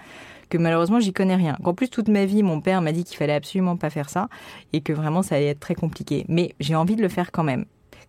que 0.49 0.57
malheureusement 0.57 1.01
j'y 1.01 1.11
connais 1.11 1.35
rien. 1.35 1.57
Qu'en 1.65 1.73
plus 1.73 1.89
toute 1.89 2.07
ma 2.07 2.23
vie 2.23 2.43
mon 2.43 2.61
père 2.61 2.81
m'a 2.81 2.93
dit 2.93 3.03
qu'il 3.03 3.17
fallait 3.17 3.33
absolument 3.33 3.75
pas 3.75 3.89
faire 3.89 4.09
ça 4.09 4.29
et 4.71 4.79
que 4.79 4.93
vraiment 4.93 5.21
ça 5.21 5.35
allait 5.35 5.47
être 5.47 5.59
très 5.59 5.75
compliqué. 5.75 6.23
Mais 6.29 6.55
j'ai 6.61 6.75
envie 6.75 6.95
de 6.95 7.01
le 7.01 7.09
faire 7.09 7.33
quand 7.33 7.43
même 7.43 7.65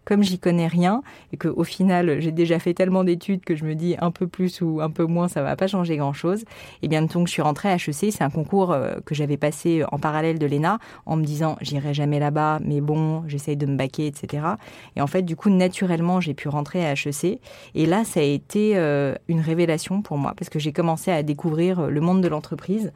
comme 0.06 0.22
j'y 0.22 0.38
connais 0.38 0.68
rien 0.68 1.02
et 1.32 1.36
que 1.36 1.48
au 1.48 1.64
final 1.64 2.20
j'ai 2.20 2.32
déjà 2.32 2.58
fait 2.58 2.72
tellement 2.72 3.04
d'études 3.04 3.44
que 3.44 3.54
je 3.54 3.64
me 3.64 3.75
dis 3.75 3.96
un 4.00 4.10
peu 4.10 4.26
plus 4.26 4.62
ou 4.62 4.80
un 4.80 4.88
peu 4.88 5.04
moins 5.04 5.28
ça 5.28 5.42
va 5.42 5.54
pas 5.56 5.66
changer 5.66 5.98
grand 5.98 6.14
chose. 6.14 6.42
Et 6.42 6.46
eh 6.84 6.88
bien 6.88 7.02
donc 7.02 7.26
je 7.26 7.32
suis 7.32 7.42
rentrée 7.42 7.68
à 7.68 7.75
HEC, 7.75 8.12
c'est 8.12 8.22
un 8.22 8.30
concours 8.30 8.72
euh, 8.72 8.94
que 9.04 9.14
j'avais 9.14 9.36
passé 9.36 9.84
en 9.92 9.98
parallèle 9.98 10.38
de 10.38 10.46
l'ENA 10.46 10.78
en 11.04 11.16
me 11.16 11.25
disant 11.25 11.58
j'irai 11.60 11.92
jamais 11.92 12.18
là-bas 12.18 12.60
mais 12.64 12.80
bon 12.80 13.25
j'essaye 13.26 13.56
de 13.56 13.66
me 13.66 13.76
baquer 13.76 14.06
etc. 14.06 14.46
Et 14.94 15.02
en 15.02 15.06
fait 15.06 15.22
du 15.22 15.36
coup 15.36 15.50
naturellement 15.50 16.20
j'ai 16.20 16.34
pu 16.34 16.48
rentrer 16.48 16.86
à 16.86 16.92
HEC 16.92 17.40
et 17.75 17.86
là 17.86 18.04
ça 18.04 18.20
a 18.20 18.22
été 18.22 18.76
euh, 18.76 19.14
une 19.28 19.40
révélation 19.40 20.00
pour 20.00 20.16
moi 20.16 20.32
parce 20.38 20.48
que 20.48 20.58
j'ai 20.58 20.72
commencé 20.72 21.10
à 21.10 21.22
découvrir 21.22 21.88
le 21.88 22.00
monde 22.00 22.22
de 22.22 22.28
l'entreprise 22.28 22.92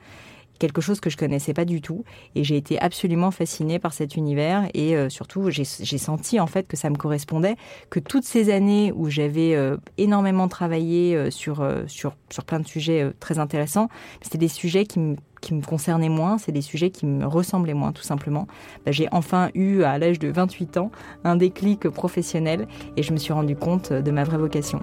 quelque 0.60 0.80
chose 0.80 1.00
que 1.00 1.10
je 1.10 1.16
connaissais 1.16 1.52
pas 1.52 1.64
du 1.64 1.80
tout. 1.80 2.04
Et 2.36 2.44
j'ai 2.44 2.56
été 2.56 2.80
absolument 2.80 3.32
fascinée 3.32 3.80
par 3.80 3.92
cet 3.92 4.14
univers 4.14 4.68
et 4.74 4.94
euh, 4.94 5.08
surtout 5.08 5.50
j'ai 5.50 5.64
senti 5.64 6.38
en 6.38 6.46
fait 6.46 6.68
que 6.68 6.76
ça 6.76 6.88
me 6.90 6.96
correspondait, 6.96 7.56
que 7.88 7.98
toutes 7.98 8.24
ces 8.24 8.52
années 8.52 8.92
où 8.94 9.10
j'avais 9.10 9.56
euh, 9.56 9.76
énormément 9.98 10.46
travaillé 10.46 11.16
euh, 11.16 11.30
sur, 11.30 11.66
sur, 11.88 12.14
sur 12.30 12.44
plein 12.44 12.60
de 12.60 12.66
sujets 12.66 13.10
très 13.18 13.40
intéressants, 13.40 13.88
c'était 14.20 14.38
des 14.38 14.48
sujets 14.48 14.84
qui 14.84 15.00
me 15.00 15.16
qui 15.40 15.54
me 15.54 15.62
concernaient 15.62 16.10
moins, 16.10 16.36
c'est 16.36 16.52
des 16.52 16.60
sujets 16.60 16.90
qui 16.90 17.06
me 17.06 17.26
ressemblaient 17.26 17.72
moins, 17.72 17.92
tout 17.92 18.02
simplement. 18.02 18.46
Bah, 18.84 18.92
j'ai 18.92 19.08
enfin 19.10 19.48
eu, 19.54 19.84
à 19.84 19.96
l'âge 19.96 20.18
de 20.18 20.28
28 20.28 20.76
ans, 20.76 20.90
un 21.24 21.34
déclic 21.34 21.88
professionnel 21.88 22.68
et 22.98 23.02
je 23.02 23.10
me 23.14 23.16
suis 23.16 23.32
rendu 23.32 23.56
compte 23.56 23.90
de 23.90 24.10
ma 24.10 24.24
vraie 24.24 24.36
vocation. 24.36 24.82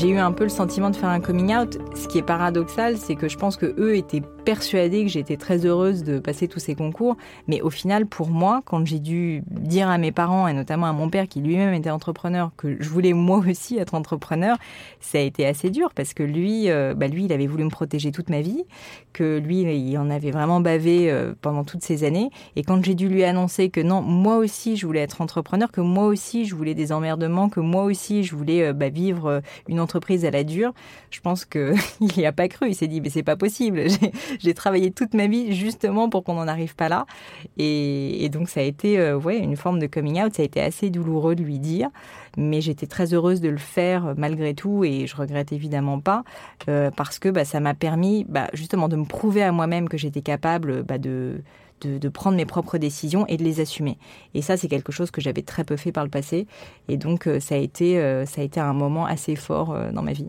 J'ai 0.00 0.10
eu 0.10 0.18
un 0.18 0.30
peu 0.30 0.44
le 0.44 0.48
sentiment 0.48 0.90
de 0.90 0.96
faire 0.96 1.08
un 1.08 1.18
coming 1.18 1.52
out. 1.56 1.76
Ce 1.96 2.06
qui 2.06 2.18
est 2.18 2.22
paradoxal, 2.22 2.98
c'est 2.98 3.16
que 3.16 3.26
je 3.26 3.36
pense 3.36 3.56
que 3.56 3.74
eux 3.80 3.96
étaient 3.96 4.22
persuadée 4.48 5.04
que 5.04 5.10
j'étais 5.10 5.36
très 5.36 5.66
heureuse 5.66 6.04
de 6.04 6.18
passer 6.18 6.48
tous 6.48 6.58
ces 6.58 6.74
concours. 6.74 7.18
Mais 7.48 7.60
au 7.60 7.68
final, 7.68 8.06
pour 8.06 8.30
moi, 8.30 8.62
quand 8.64 8.86
j'ai 8.86 8.98
dû 8.98 9.42
dire 9.50 9.90
à 9.90 9.98
mes 9.98 10.10
parents, 10.10 10.48
et 10.48 10.54
notamment 10.54 10.86
à 10.86 10.94
mon 10.94 11.10
père 11.10 11.28
qui 11.28 11.40
lui-même 11.40 11.74
était 11.74 11.90
entrepreneur, 11.90 12.50
que 12.56 12.82
je 12.82 12.88
voulais 12.88 13.12
moi 13.28 13.42
aussi 13.46 13.76
être 13.76 13.92
entrepreneur, 13.92 14.56
ça 15.00 15.18
a 15.18 15.20
été 15.20 15.44
assez 15.44 15.68
dur 15.68 15.90
parce 15.94 16.14
que 16.14 16.22
lui, 16.22 16.70
euh, 16.70 16.94
bah 16.96 17.08
lui, 17.08 17.26
il 17.26 17.32
avait 17.34 17.46
voulu 17.46 17.62
me 17.64 17.68
protéger 17.68 18.10
toute 18.10 18.30
ma 18.30 18.40
vie, 18.40 18.64
que 19.12 19.38
lui, 19.38 19.60
il 19.60 19.98
en 19.98 20.08
avait 20.08 20.30
vraiment 20.30 20.60
bavé 20.60 21.10
euh, 21.10 21.34
pendant 21.42 21.64
toutes 21.64 21.82
ces 21.82 22.04
années. 22.04 22.30
Et 22.56 22.62
quand 22.62 22.82
j'ai 22.82 22.94
dû 22.94 23.10
lui 23.10 23.24
annoncer 23.24 23.68
que 23.68 23.82
non, 23.82 24.00
moi 24.00 24.38
aussi, 24.38 24.78
je 24.78 24.86
voulais 24.86 25.00
être 25.00 25.20
entrepreneur, 25.20 25.70
que 25.70 25.82
moi 25.82 26.06
aussi, 26.06 26.46
je 26.46 26.54
voulais 26.54 26.74
des 26.74 26.90
emmerdements, 26.90 27.50
que 27.50 27.60
moi 27.60 27.84
aussi, 27.84 28.24
je 28.24 28.34
voulais 28.34 28.68
euh, 28.68 28.72
bah, 28.72 28.88
vivre 28.88 29.42
une 29.68 29.78
entreprise 29.78 30.24
à 30.24 30.30
la 30.30 30.42
dure, 30.42 30.72
je 31.10 31.20
pense 31.20 31.44
qu'il 31.44 31.74
n'y 32.16 32.24
a 32.24 32.32
pas 32.32 32.48
cru. 32.48 32.68
Il 32.70 32.74
s'est 32.74 32.88
dit, 32.88 33.02
mais 33.02 33.10
c'est 33.10 33.22
pas 33.22 33.36
possible. 33.36 33.82
j'ai 34.38 34.54
travaillé 34.54 34.90
toute 34.90 35.14
ma 35.14 35.26
vie 35.26 35.54
justement 35.54 36.08
pour 36.08 36.24
qu'on 36.24 36.34
n'en 36.34 36.48
arrive 36.48 36.74
pas 36.74 36.88
là. 36.88 37.06
Et, 37.58 38.28
donc 38.32 38.48
ça 38.48 38.60
a 38.60 38.62
été 38.62 38.98
euh, 38.98 39.18
ouais, 39.18 39.38
une 39.38 39.56
forme 39.56 39.78
de 39.78 39.86
coming 39.86 40.22
out. 40.22 40.34
Ça 40.34 40.42
a 40.42 40.44
été 40.44 40.60
assez 40.60 40.90
douloureux 40.90 41.34
de 41.34 41.42
lui 41.42 41.58
dire, 41.58 41.88
mais 42.36 42.60
j'étais 42.60 42.86
très 42.86 43.14
heureuse 43.14 43.40
de 43.40 43.48
le 43.48 43.58
faire 43.58 44.06
euh, 44.06 44.14
malgré 44.16 44.54
tout 44.54 44.84
et 44.84 45.06
je 45.06 45.16
regrette 45.16 45.52
évidemment 45.52 46.00
pas 46.00 46.24
euh, 46.68 46.90
parce 46.90 47.18
que 47.18 47.28
bah, 47.28 47.44
ça 47.44 47.60
m'a 47.60 47.74
permis 47.74 48.24
bah, 48.28 48.48
justement 48.52 48.88
de 48.88 48.96
me 48.96 49.04
prouver 49.04 49.42
à 49.42 49.52
moi-même 49.52 49.88
que 49.88 49.96
j'étais 49.96 50.22
capable 50.22 50.82
bah, 50.82 50.98
de 50.98 51.40
de, 51.80 52.08
prendre 52.08 52.36
mes 52.36 52.44
propres 52.44 52.76
décisions 52.76 53.24
et 53.28 53.36
de 53.36 53.44
les 53.44 53.60
assumer. 53.60 53.98
Et 54.34 54.42
ça, 54.42 54.56
c'est 54.56 54.66
quelque 54.66 54.90
chose 54.90 55.12
que 55.12 55.20
j'avais 55.20 55.42
très 55.42 55.62
peu 55.62 55.76
fait 55.76 55.92
par 55.92 56.02
le 56.02 56.10
passé. 56.10 56.48
Et 56.88 56.96
donc, 56.96 57.28
ça 57.38 57.54
a 57.54 57.58
été, 57.58 57.94
ça 58.26 58.40
a 58.40 58.44
été 58.44 58.58
un 58.58 58.72
moment 58.72 59.06
assez 59.06 59.36
fort 59.36 59.78
dans 59.92 60.02
ma 60.02 60.12
vie. 60.12 60.28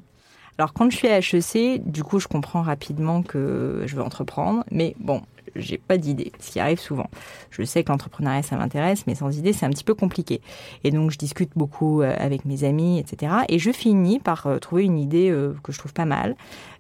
Alors 0.60 0.74
quand 0.74 0.90
je 0.90 0.98
suis 0.98 1.08
à 1.08 1.20
HEC, 1.20 1.90
du 1.90 2.04
coup, 2.04 2.20
je 2.20 2.28
comprends 2.28 2.62
rapidement 2.62 3.24
que 3.24 3.84
je 3.86 3.96
veux 3.96 4.02
entreprendre, 4.02 4.66
mais 4.72 4.94
bon, 5.00 5.22
j'ai 5.56 5.78
pas 5.78 5.98
d'idée, 5.98 6.34
ce 6.42 6.52
qui 6.52 6.60
arrive 6.60 6.80
souvent. 6.80 7.10
Je 7.50 7.64
sais 7.64 7.82
que 7.82 7.90
l'entrepreneuriat 7.90 8.44
ça 8.44 8.58
m'intéresse, 8.58 9.08
mais 9.08 9.16
sans 9.16 9.38
idée 9.38 9.54
c'est 9.54 9.66
un 9.66 9.70
petit 9.70 9.86
peu 9.86 9.94
compliqué. 9.94 10.42
Et 10.84 10.92
donc 10.92 11.12
je 11.12 11.18
discute 11.18 11.52
beaucoup 11.56 12.02
euh, 12.02 12.14
avec 12.18 12.44
mes 12.44 12.66
amis, 12.66 13.00
etc. 13.00 13.34
Et 13.48 13.58
je 13.58 13.72
finis 13.72 14.20
par 14.20 14.48
euh, 14.48 14.58
trouver 14.58 14.84
une 14.84 15.00
idée 15.00 15.30
euh, 15.30 15.54
que 15.64 15.72
je 15.72 15.80
trouve 15.80 15.94
pas 15.94 16.04
mal. 16.04 16.36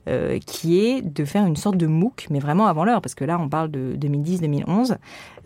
Euh, 0.07 0.39
qui 0.39 0.79
est 0.79 1.01
de 1.01 1.25
faire 1.25 1.45
une 1.45 1.57
sorte 1.57 1.75
de 1.75 1.85
MOOC, 1.85 2.27
mais 2.29 2.39
vraiment 2.39 2.67
avant 2.67 2.85
l'heure, 2.85 3.01
parce 3.01 3.15
que 3.15 3.25
là, 3.25 3.37
on 3.39 3.49
parle 3.49 3.69
de 3.69 3.95
2010-2011, 3.99 4.95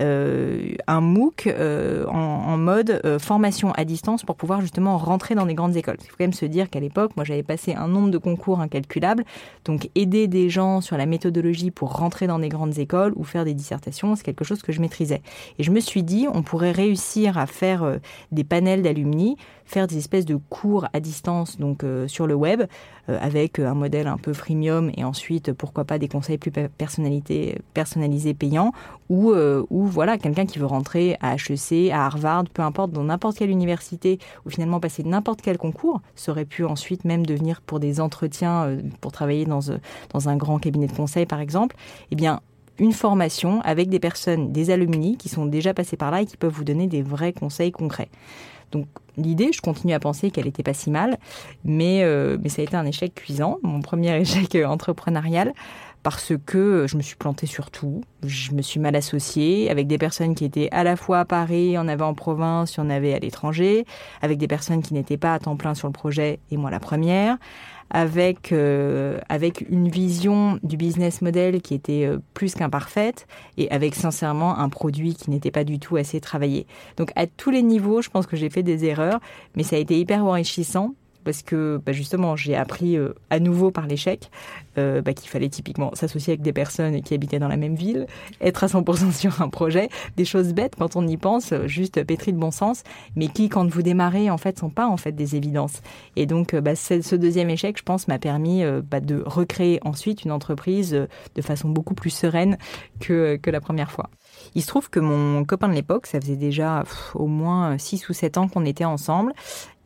euh, 0.01 0.75
un 0.88 1.01
MOOC 1.01 1.48
euh, 1.48 2.05
en, 2.05 2.55
mode 2.55 3.01
formation 3.19 3.72
à 3.72 3.83
distance 3.83 4.24
pour 4.24 4.36
pouvoir 4.36 4.62
justement 4.62 4.98
rentrer 4.98 5.33
dans 5.36 5.48
des 5.48 5.55
grandes 5.55 5.75
écoles. 5.75 5.98
Il 6.01 6.07
faut 6.07 6.15
quand 6.17 6.24
même 6.24 6.33
se 6.33 6.45
dire 6.45 6.69
qu'à 6.69 6.79
l'époque, 6.79 7.12
moi, 7.17 7.25
j'avais 7.25 7.43
passé 7.43 7.74
un 7.74 7.88
nombre 7.88 8.10
de 8.10 8.17
concours 8.19 8.62
incalculable, 8.62 9.25
donc 9.65 9.89
aider 9.95 10.27
des 10.27 10.50
gens 10.50 10.81
sur 10.81 10.98
la 10.98 11.07
méthodologie 11.07 11.72
pour 11.72 11.98
rentrer 11.98 12.27
dans 12.27 12.39
des 12.39 12.50
grandes 12.50 12.77
écoles 12.77 13.12
ou 13.15 13.24
faire 13.24 13.43
des 13.43 13.55
dissertations, 13.55 14.15
c'est 14.15 14.24
quelque 14.24 14.45
chose 14.45 14.62
que 14.62 14.72
je 14.72 14.79
maîtrisais. 14.79 15.24
Et 15.57 15.63
je 15.63 15.72
me 15.72 15.79
suis 15.79 16.03
dit, 16.03 16.27
on 16.31 16.43
pourrait 16.43 16.72
réussir 16.72 17.38
à 17.38 17.48
faire 17.48 18.00
des 18.31 18.43
panels 18.43 18.83
d'alumni, 18.83 19.36
faire 19.65 19.88
des 19.88 19.98
espèces 19.98 20.25
de 20.25 20.36
cours 20.36 20.86
à 20.93 21.00
distance, 21.00 21.57
donc 21.57 21.83
sur 22.07 22.27
le 22.27 22.36
web, 22.36 22.63
avec 23.07 23.60
un 23.60 23.74
modèle 23.74 24.07
un 24.07 24.17
peu 24.17 24.33
freemium 24.33 24.91
et 24.95 25.03
ensuite 25.03 25.51
pourquoi 25.53 25.83
pas 25.83 26.00
des 26.00 26.07
conseils 26.07 26.38
plus 26.38 26.51
personnalisés 26.51 28.33
payants 28.33 28.72
ou, 29.10 29.31
euh, 29.31 29.63
ou 29.69 29.86
voilà 29.86 30.17
quelqu'un 30.17 30.45
qui 30.45 30.60
veut 30.60 30.65
rentrer 30.65 31.17
à 31.22 31.36
HEC, 31.36 31.91
à 31.91 32.05
Harvard, 32.05 32.45
peu 32.53 32.62
importe 32.62 32.91
dans 32.91 33.03
n'importe 33.03 33.38
quelle 33.38 33.50
université 33.50 34.19
ou 34.45 34.50
finalement 34.50 34.79
passer 34.79 35.03
n'importe 35.03 35.41
quel 35.41 35.57
concours 35.57 36.01
serait 36.15 36.45
pu 36.45 36.63
ensuite 36.63 37.05
même 37.05 37.25
devenir 37.25 37.62
pour 37.62 37.79
des 37.79 38.00
entretiens 38.00 38.63
euh, 38.65 38.81
pour 39.01 39.12
travailler 39.12 39.45
dans, 39.45 39.69
euh, 39.69 39.77
dans 40.12 40.29
un 40.29 40.36
grand 40.36 40.60
cabinet 40.60 40.88
de 40.88 40.93
conseil 40.93 41.25
par 41.25 41.39
exemple, 41.39 41.75
eh 42.12 42.15
bien 42.15 42.41
une 42.79 42.93
formation 42.93 43.62
avec 43.62 43.89
des 43.89 44.00
personnes, 44.00 44.51
des 44.51 44.72
alumni 44.72 45.15
qui 45.17 45.29
sont 45.29 45.45
déjà 45.45 45.75
passés 45.75 45.98
par 45.98 46.10
là 46.10 46.22
et 46.22 46.25
qui 46.25 46.38
peuvent 46.38 46.53
vous 46.53 46.63
donner 46.63 46.88
des 46.88 47.03
vrais 47.03 47.33
conseils 47.33 47.72
concrets. 47.72 48.10
Donc 48.74 48.88
l'idée, 49.15 49.51
je 49.53 49.62
continue 49.62 49.94
à 49.94 50.00
penser 50.00 50.32
qu'elle 50.32 50.46
n'était 50.46 50.63
pas 50.63 50.74
si 50.74 50.92
mal, 50.92 51.18
mais, 51.63 52.03
euh, 52.03 52.38
mais 52.42 52.50
ça 52.50 52.62
a 52.62 52.65
été 52.65 52.75
un 52.75 52.86
échec 52.86 53.13
cuisant, 53.15 53.60
mon 53.62 53.82
premier 53.82 54.15
échec 54.22 54.56
euh, 54.56 54.65
entrepreneurial, 54.65 55.53
parce 56.03 56.33
que 56.45 56.86
je 56.88 56.98
me 56.98 57.01
suis 57.01 57.15
plantée 57.15 57.48
sur 57.48 57.72
tout, 57.72 58.01
je 58.24 58.51
me 58.51 58.62
suis 58.62 58.79
mal 58.79 58.95
associée 58.95 59.69
avec 59.69 59.88
des 59.88 59.98
personnes 59.98 60.36
qui 60.36 60.43
étaient 60.43 60.69
à 60.72 60.83
la 60.83 60.98
fois 60.98 61.22
à 61.22 61.25
Paris, 61.25 61.77
en 61.77 61.88
avait 61.88 62.03
en 62.03 62.13
province, 62.13 62.77
en 62.77 62.89
avait 62.89 63.13
à 63.13 63.19
l'étranger, 63.19 63.86
avec 64.22 64.38
des 64.38 64.48
personnes 64.48 64.81
qui 64.81 64.93
n'étaient 64.93 65.17
pas 65.17 65.33
à 65.33 65.39
temps 65.39 65.55
plein 65.55 65.74
sur 65.74 65.88
le 65.88 65.93
projet, 65.93 66.39
et 66.51 66.57
moi 66.57 66.69
la 66.69 66.81
première, 66.81 67.38
avec, 67.89 68.51
euh, 68.51 69.19
avec 69.29 69.65
une 69.69 69.88
vision 69.88 70.60
du 70.63 70.77
business 70.77 71.22
model 71.22 71.62
qui 71.62 71.74
était 71.74 72.05
euh, 72.05 72.19
plus 72.33 72.55
qu'imparfaite 72.55 73.27
et 73.57 73.69
avec 73.72 73.95
sincèrement 73.95 74.57
un 74.57 74.67
produit 74.67 75.15
qui 75.15 75.29
n'était 75.29 75.51
pas 75.51 75.63
du 75.63 75.79
tout 75.79 75.95
assez 75.95 76.19
travaillé. 76.19 76.65
Donc 76.98 77.12
à 77.15 77.27
tous 77.27 77.51
les 77.51 77.62
niveaux, 77.62 78.01
je 78.01 78.10
pense 78.10 78.25
que 78.25 78.36
j'ai 78.36 78.50
fait 78.50 78.63
des 78.63 78.86
erreurs, 78.86 79.19
mais 79.55 79.63
ça 79.63 79.75
a 79.75 79.79
été 79.79 79.98
hyper 79.98 80.25
enrichissant 80.25 80.95
parce 81.24 81.44
que 81.44 81.82
bah, 81.86 81.92
justement 81.92 82.36
j'ai 82.36 82.56
appris 82.56 82.98
euh, 82.98 83.13
à 83.30 83.39
nouveau 83.39 83.72
par 83.72 83.88
l'échec 83.88 84.30
euh, 84.77 85.01
bah, 85.01 85.13
qu'il 85.13 85.30
fallait 85.30 85.50
typiquement 85.50 85.92
s'associer 85.94 86.34
avec 86.34 86.42
des 86.42 86.53
personnes 86.53 87.01
qui 87.01 87.13
habitaient 87.13 87.39
dans 87.39 87.48
la 87.48 87.58
même 87.58 87.75
ville, 87.75 88.08
être 88.42 88.63
à 88.63 88.68
100% 88.68 89.12
sur 89.18 89.42
un 89.42 89.50
projet, 89.50 89.89
des 90.18 90.25
choses 90.25 90.53
bêtes 90.53 90.75
quand 90.77 90.96
on 90.96 91.08
y 91.08 91.18
pense, 91.18 91.53
juste 91.65 92.03
pétri 92.03 92.34
de 92.34 92.38
bon 92.38 92.51
sens, 92.51 92.84
mais 93.15 93.27
qui 93.27 93.50
quand 93.50 93.70
vous 93.70 93.82
démarrez 93.82 94.30
en 94.30 94.38
fait 94.38 94.60
sont 94.60 94.70
pas 94.70 94.88
en 94.88 94.98
fait 94.98 95.13
des 95.13 95.36
évidences. 95.36 95.82
Et 96.15 96.25
donc 96.25 96.56
bah, 96.56 96.75
ce 96.75 97.15
deuxième 97.15 97.50
échec, 97.50 97.77
je 97.77 97.84
pense, 97.84 98.08
m'a 98.08 98.20
permis 98.20 98.63
euh, 98.63 98.82
de 98.82 99.24
recréer 99.25 99.80
ensuite 99.84 100.24
une 100.24 100.32
entreprise 100.32 100.92
de 100.92 101.42
façon 101.42 101.70
beaucoup 101.70 101.94
plus 101.94 102.10
sereine 102.10 102.58
que, 103.00 103.38
que 103.38 103.50
la 103.50 103.62
première 103.62 103.92
fois. 103.92 104.10
Il 104.56 104.62
se 104.62 104.68
trouve 104.68 104.89
que 104.89 105.00
mon 105.00 105.44
copain 105.46 105.68
de 105.68 105.74
l'époque, 105.74 106.08
ça 106.08 106.20
faisait 106.20 106.36
déjà 106.36 106.84
au 107.15 107.27
moins 107.27 107.77
6 107.77 108.10
ou 108.10 108.13
7 108.13 108.38
ans 108.38 108.48
qu'on 108.48 108.65
était 108.65 108.86
ensemble 108.86 109.34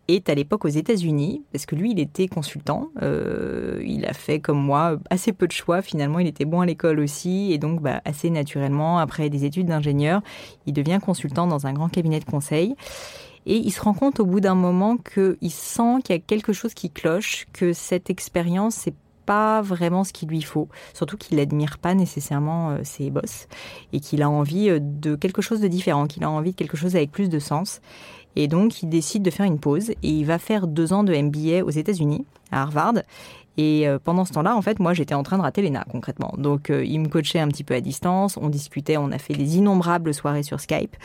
est 0.08 0.30
à 0.30 0.36
l'époque 0.36 0.66
aux 0.66 0.70
États-Unis, 0.70 1.44
parce 1.52 1.66
que 1.66 1.76
lui, 1.76 1.92
il 1.92 2.00
était 2.00 2.28
consultant. 2.28 2.90
Euh, 3.02 3.82
il 3.86 4.06
a 4.06 4.14
fait 4.14 4.40
comme 4.40 4.60
moi 4.60 4.98
assez 5.10 5.34
peu 5.34 5.48
de 5.48 5.52
choix. 5.52 5.82
Finalement, 5.82 6.20
il 6.20 6.28
était 6.28 6.46
bon 6.46 6.62
à 6.62 6.66
l'école 6.66 7.00
aussi, 7.00 7.52
et 7.52 7.58
donc 7.58 7.82
bah, 7.82 8.02
assez 8.06 8.30
naturellement, 8.30 9.00
après 9.00 9.30
des 9.30 9.46
études 9.46 9.68
d'ingénieur, 9.68 10.22
il 10.66 10.74
devient 10.74 11.00
consultant 11.04 11.48
dans 11.48 11.68
un 11.68 11.74
grand 11.74 11.90
cabinet 11.90 12.20
de 12.20 12.26
conseil. 12.26 12.76
Et 13.46 13.56
il 13.56 13.72
se 13.72 13.82
rend 13.82 13.94
compte 13.94 14.20
au 14.20 14.26
bout 14.26 14.42
d'un 14.42 14.56
moment 14.56 14.98
qu'il 14.98 15.52
sent 15.52 16.02
qu'il 16.04 16.16
y 16.16 16.20
a 16.20 16.22
quelque 16.22 16.52
chose 16.52 16.74
qui 16.74 16.90
cloche, 16.90 17.46
que 17.54 17.72
cette 17.72 18.10
expérience, 18.10 18.76
c'est 18.76 18.94
pas 19.28 19.62
vraiment 19.62 20.04
ce 20.04 20.14
qu'il 20.14 20.30
lui 20.30 20.42
faut. 20.42 20.70
Surtout 20.94 21.18
qu'il 21.18 21.38
n'admire 21.38 21.78
pas 21.78 21.94
nécessairement 21.94 22.72
euh, 22.72 22.80
ses 22.84 23.12
boss 23.12 23.48
et 23.94 24.00
qu'il 24.00 24.24
a 24.24 24.30
envie 24.30 24.70
euh, 24.70 24.80
de 24.82 25.16
quelque 25.16 25.44
chose 25.44 25.62
de 25.62 25.68
différent, 25.68 26.08
qu'il 26.08 26.24
a 26.24 26.30
envie 26.30 26.52
de 26.52 26.56
quelque 26.56 26.78
chose 26.78 26.96
avec 26.96 27.12
plus 27.12 27.30
de 27.30 27.38
sens. 27.38 27.82
Et 28.39 28.48
donc, 28.48 28.84
il 28.84 28.89
décide 28.89 29.24
de 29.24 29.32
faire 29.32 29.48
une 29.48 29.58
pause 29.58 29.89
et 29.89 29.98
il 30.03 30.24
va 30.24 30.38
faire 30.38 30.67
deux 30.67 30.94
ans 30.94 31.03
de 31.03 31.12
MBA 31.12 31.65
aux 31.65 31.72
États-Unis, 31.72 32.24
à 32.51 32.62
Harvard. 32.62 32.94
Et 33.58 33.88
euh, 33.88 33.98
pendant 33.98 34.25
ce 34.25 34.34
temps-là, 34.34 34.56
en 34.56 34.62
fait, 34.62 34.77
moi, 34.77 34.94
j'étais 34.94 35.15
en 35.15 35.24
train 35.24 35.39
de 35.39 35.41
rater 35.41 35.63
l'ENA, 35.63 35.84
concrètement. 35.89 36.36
Donc, 36.38 36.70
euh, 36.70 36.86
il 36.86 37.00
me 37.00 37.08
coachait 37.08 37.39
un 37.39 37.48
petit 37.48 37.63
peu 37.63 37.74
à 37.74 37.82
distance, 37.82 38.38
on 38.38 38.50
discutait, 38.50 38.96
on 38.98 39.12
a 39.12 39.17
fait 39.17 39.34
des 39.34 39.58
innombrables 39.58 40.13
soirées 40.13 40.44
sur 40.44 40.60
Skype. 40.60 40.96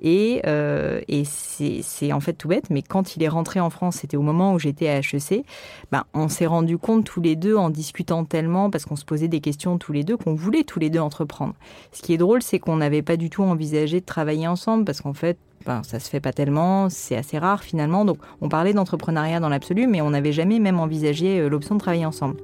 Et, 0.00 0.42
euh, 0.46 1.00
et 1.08 1.24
c'est 1.24 2.12
en 2.12 2.20
fait 2.20 2.34
tout 2.34 2.46
bête, 2.46 2.70
mais 2.70 2.82
quand 2.82 3.16
il 3.16 3.24
est 3.24 3.28
rentré 3.28 3.58
en 3.58 3.70
France, 3.70 3.96
c'était 3.96 4.16
au 4.16 4.22
moment 4.22 4.54
où 4.54 4.60
j'étais 4.60 4.88
à 4.88 4.98
HEC, 4.98 5.44
ben, 5.90 6.04
on 6.14 6.28
s'est 6.28 6.46
rendu 6.46 6.78
compte 6.78 7.04
tous 7.04 7.20
les 7.20 7.34
deux, 7.34 7.56
en 7.56 7.68
discutant 7.68 8.24
tellement, 8.24 8.70
parce 8.70 8.84
qu'on 8.84 8.94
se 8.94 9.04
posait 9.04 9.26
des 9.26 9.40
questions 9.40 9.76
tous 9.76 9.92
les 9.92 10.04
deux, 10.04 10.16
qu'on 10.16 10.36
voulait 10.36 10.62
tous 10.62 10.78
les 10.78 10.90
deux 10.90 11.00
entreprendre. 11.00 11.54
Ce 11.90 12.00
qui 12.00 12.12
est 12.12 12.18
drôle, 12.18 12.42
c'est 12.42 12.60
qu'on 12.60 12.76
n'avait 12.76 13.02
pas 13.02 13.16
du 13.16 13.28
tout 13.28 13.42
envisagé 13.42 13.98
de 13.98 14.06
travailler 14.06 14.46
ensemble, 14.46 14.84
parce 14.84 15.00
qu'en 15.00 15.14
fait, 15.14 15.36
ben, 15.64 15.82
ça 15.82 15.98
se 15.98 16.08
fait 16.08 16.20
pas 16.20 16.32
tellement, 16.32 16.88
c'est 16.90 17.16
assez 17.16 17.38
rare 17.38 17.62
finalement. 17.62 18.04
Donc 18.04 18.18
on 18.40 18.48
parlait 18.48 18.72
d'entrepreneuriat 18.72 19.40
dans 19.40 19.48
l'absolu, 19.48 19.86
mais 19.86 20.00
on 20.00 20.10
n'avait 20.10 20.32
jamais 20.32 20.58
même 20.58 20.78
envisagé 20.78 21.40
euh, 21.40 21.48
l'option 21.48 21.74
de 21.74 21.80
travailler 21.80 22.06
ensemble. 22.06 22.36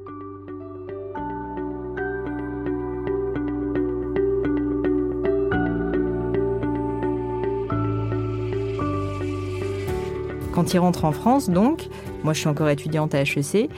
Quand 10.53 10.75
il 10.75 10.79
rentre 10.79 11.07
en 11.07 11.13
France, 11.13 11.49
donc, 11.49 11.89
moi 12.25 12.35
je 12.35 12.41
suis 12.41 12.49
encore 12.49 12.69
étudiante 12.69 13.15
à 13.15 13.23
HEC, 13.23 13.71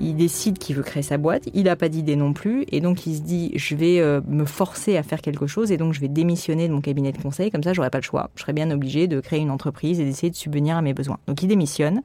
il 0.00 0.16
décide 0.16 0.58
qu'il 0.58 0.76
veut 0.76 0.82
créer 0.82 1.02
sa 1.02 1.18
boîte, 1.18 1.44
il 1.52 1.64
n'a 1.64 1.76
pas 1.76 1.88
d'idée 1.88 2.16
non 2.16 2.32
plus, 2.32 2.64
et 2.72 2.80
donc 2.80 3.06
il 3.06 3.16
se 3.16 3.22
dit 3.22 3.52
je 3.54 3.74
vais 3.74 4.00
euh, 4.00 4.20
me 4.26 4.44
forcer 4.44 4.96
à 4.96 5.02
faire 5.02 5.20
quelque 5.20 5.46
chose, 5.46 5.70
et 5.70 5.76
donc 5.76 5.92
je 5.92 6.00
vais 6.00 6.08
démissionner 6.08 6.68
de 6.68 6.72
mon 6.72 6.80
cabinet 6.80 7.12
de 7.12 7.18
conseil, 7.18 7.50
comme 7.50 7.62
ça 7.62 7.72
j'aurai 7.72 7.90
pas 7.90 7.98
le 7.98 8.04
choix. 8.04 8.30
Je 8.34 8.42
serais 8.42 8.52
bien 8.52 8.70
obligé 8.70 9.06
de 9.06 9.20
créer 9.20 9.40
une 9.40 9.50
entreprise 9.50 10.00
et 10.00 10.04
d'essayer 10.04 10.30
de 10.30 10.36
subvenir 10.36 10.76
à 10.76 10.82
mes 10.82 10.94
besoins. 10.94 11.18
Donc 11.26 11.42
il 11.42 11.48
démissionne. 11.48 12.02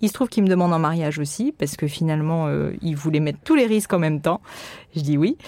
Il 0.00 0.08
se 0.08 0.12
trouve 0.12 0.28
qu'il 0.28 0.42
me 0.42 0.48
demande 0.48 0.72
en 0.72 0.78
mariage 0.78 1.18
aussi, 1.18 1.52
parce 1.56 1.76
que 1.76 1.86
finalement, 1.86 2.46
euh, 2.46 2.72
il 2.82 2.96
voulait 2.96 3.20
mettre 3.20 3.38
tous 3.42 3.54
les 3.54 3.66
risques 3.66 3.92
en 3.92 3.98
même 3.98 4.20
temps. 4.20 4.40
Je 4.94 5.00
dis 5.00 5.16
oui. 5.16 5.38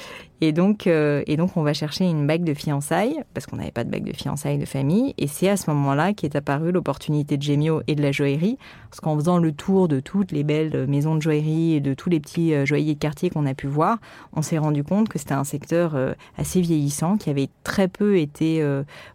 Et 0.42 0.52
donc, 0.52 0.86
euh, 0.86 1.22
et 1.26 1.36
donc, 1.36 1.56
on 1.56 1.62
va 1.62 1.72
chercher 1.72 2.04
une 2.04 2.26
bague 2.26 2.44
de 2.44 2.52
fiançailles, 2.52 3.22
parce 3.32 3.46
qu'on 3.46 3.56
n'avait 3.56 3.70
pas 3.70 3.84
de 3.84 3.90
bague 3.90 4.04
de 4.04 4.12
fiançailles 4.12 4.58
de 4.58 4.66
famille. 4.66 5.14
Et 5.16 5.26
c'est 5.26 5.48
à 5.48 5.56
ce 5.56 5.70
moment-là 5.70 6.12
qu'est 6.12 6.36
apparue 6.36 6.72
l'opportunité 6.72 7.38
de 7.38 7.42
Gemio 7.42 7.80
et 7.86 7.94
de 7.94 8.02
la 8.02 8.12
joaillerie. 8.12 8.58
Parce 8.90 9.00
qu'en 9.00 9.16
faisant 9.16 9.38
le 9.38 9.52
tour 9.52 9.88
de 9.88 10.00
toutes 10.00 10.32
les 10.32 10.44
belles 10.44 10.86
maisons 10.88 11.16
de 11.16 11.22
joaillerie 11.22 11.74
et 11.74 11.80
de 11.80 11.94
tous 11.94 12.10
les 12.10 12.20
petits 12.20 12.52
euh, 12.52 12.66
joailliers 12.66 12.94
de 12.94 12.98
quartier 12.98 13.30
qu'on 13.30 13.46
a 13.46 13.54
pu 13.54 13.66
voir, 13.66 13.98
on 14.34 14.42
s'est 14.42 14.58
rendu 14.58 14.84
compte 14.84 15.08
que 15.08 15.18
c'était 15.18 15.34
un 15.34 15.44
secteur 15.44 15.94
euh, 15.94 16.12
assez 16.36 16.60
vieillissant, 16.60 17.16
qui 17.16 17.30
avait 17.30 17.48
très 17.64 17.88
peu 17.88 18.18
été, 18.18 18.62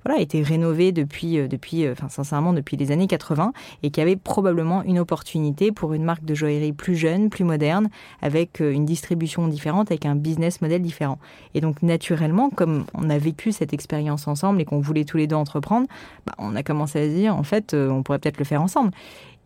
voilà, 0.05 0.19
été 0.21 0.41
rénové 0.41 0.91
depuis, 0.91 1.47
depuis, 1.47 1.89
enfin, 1.89 2.09
sincèrement, 2.09 2.53
depuis 2.53 2.77
les 2.77 2.91
années 2.91 3.07
80, 3.07 3.53
et 3.83 3.91
qui 3.91 4.01
avait 4.01 4.15
probablement 4.15 4.83
une 4.83 4.99
opportunité 4.99 5.71
pour 5.71 5.93
une 5.93 6.03
marque 6.03 6.25
de 6.25 6.33
joaillerie 6.33 6.73
plus 6.73 6.95
jeune, 6.95 7.29
plus 7.29 7.43
moderne, 7.43 7.89
avec 8.21 8.59
une 8.59 8.85
distribution 8.85 9.47
différente, 9.47 9.91
avec 9.91 10.05
un 10.05 10.15
business 10.15 10.61
model 10.61 10.81
différent. 10.81 11.10
Et 11.53 11.61
donc 11.61 11.81
naturellement, 11.81 12.49
comme 12.49 12.85
on 12.93 13.09
a 13.09 13.17
vécu 13.17 13.51
cette 13.51 13.73
expérience 13.73 14.27
ensemble 14.27 14.61
et 14.61 14.65
qu'on 14.65 14.79
voulait 14.79 15.05
tous 15.05 15.17
les 15.17 15.27
deux 15.27 15.35
entreprendre, 15.35 15.87
bah, 16.25 16.33
on 16.37 16.55
a 16.55 16.63
commencé 16.63 16.99
à 16.99 17.09
se 17.09 17.15
dire, 17.15 17.35
en 17.35 17.43
fait, 17.43 17.73
euh, 17.73 17.89
on 17.89 18.03
pourrait 18.03 18.19
peut-être 18.19 18.39
le 18.39 18.45
faire 18.45 18.61
ensemble. 18.61 18.91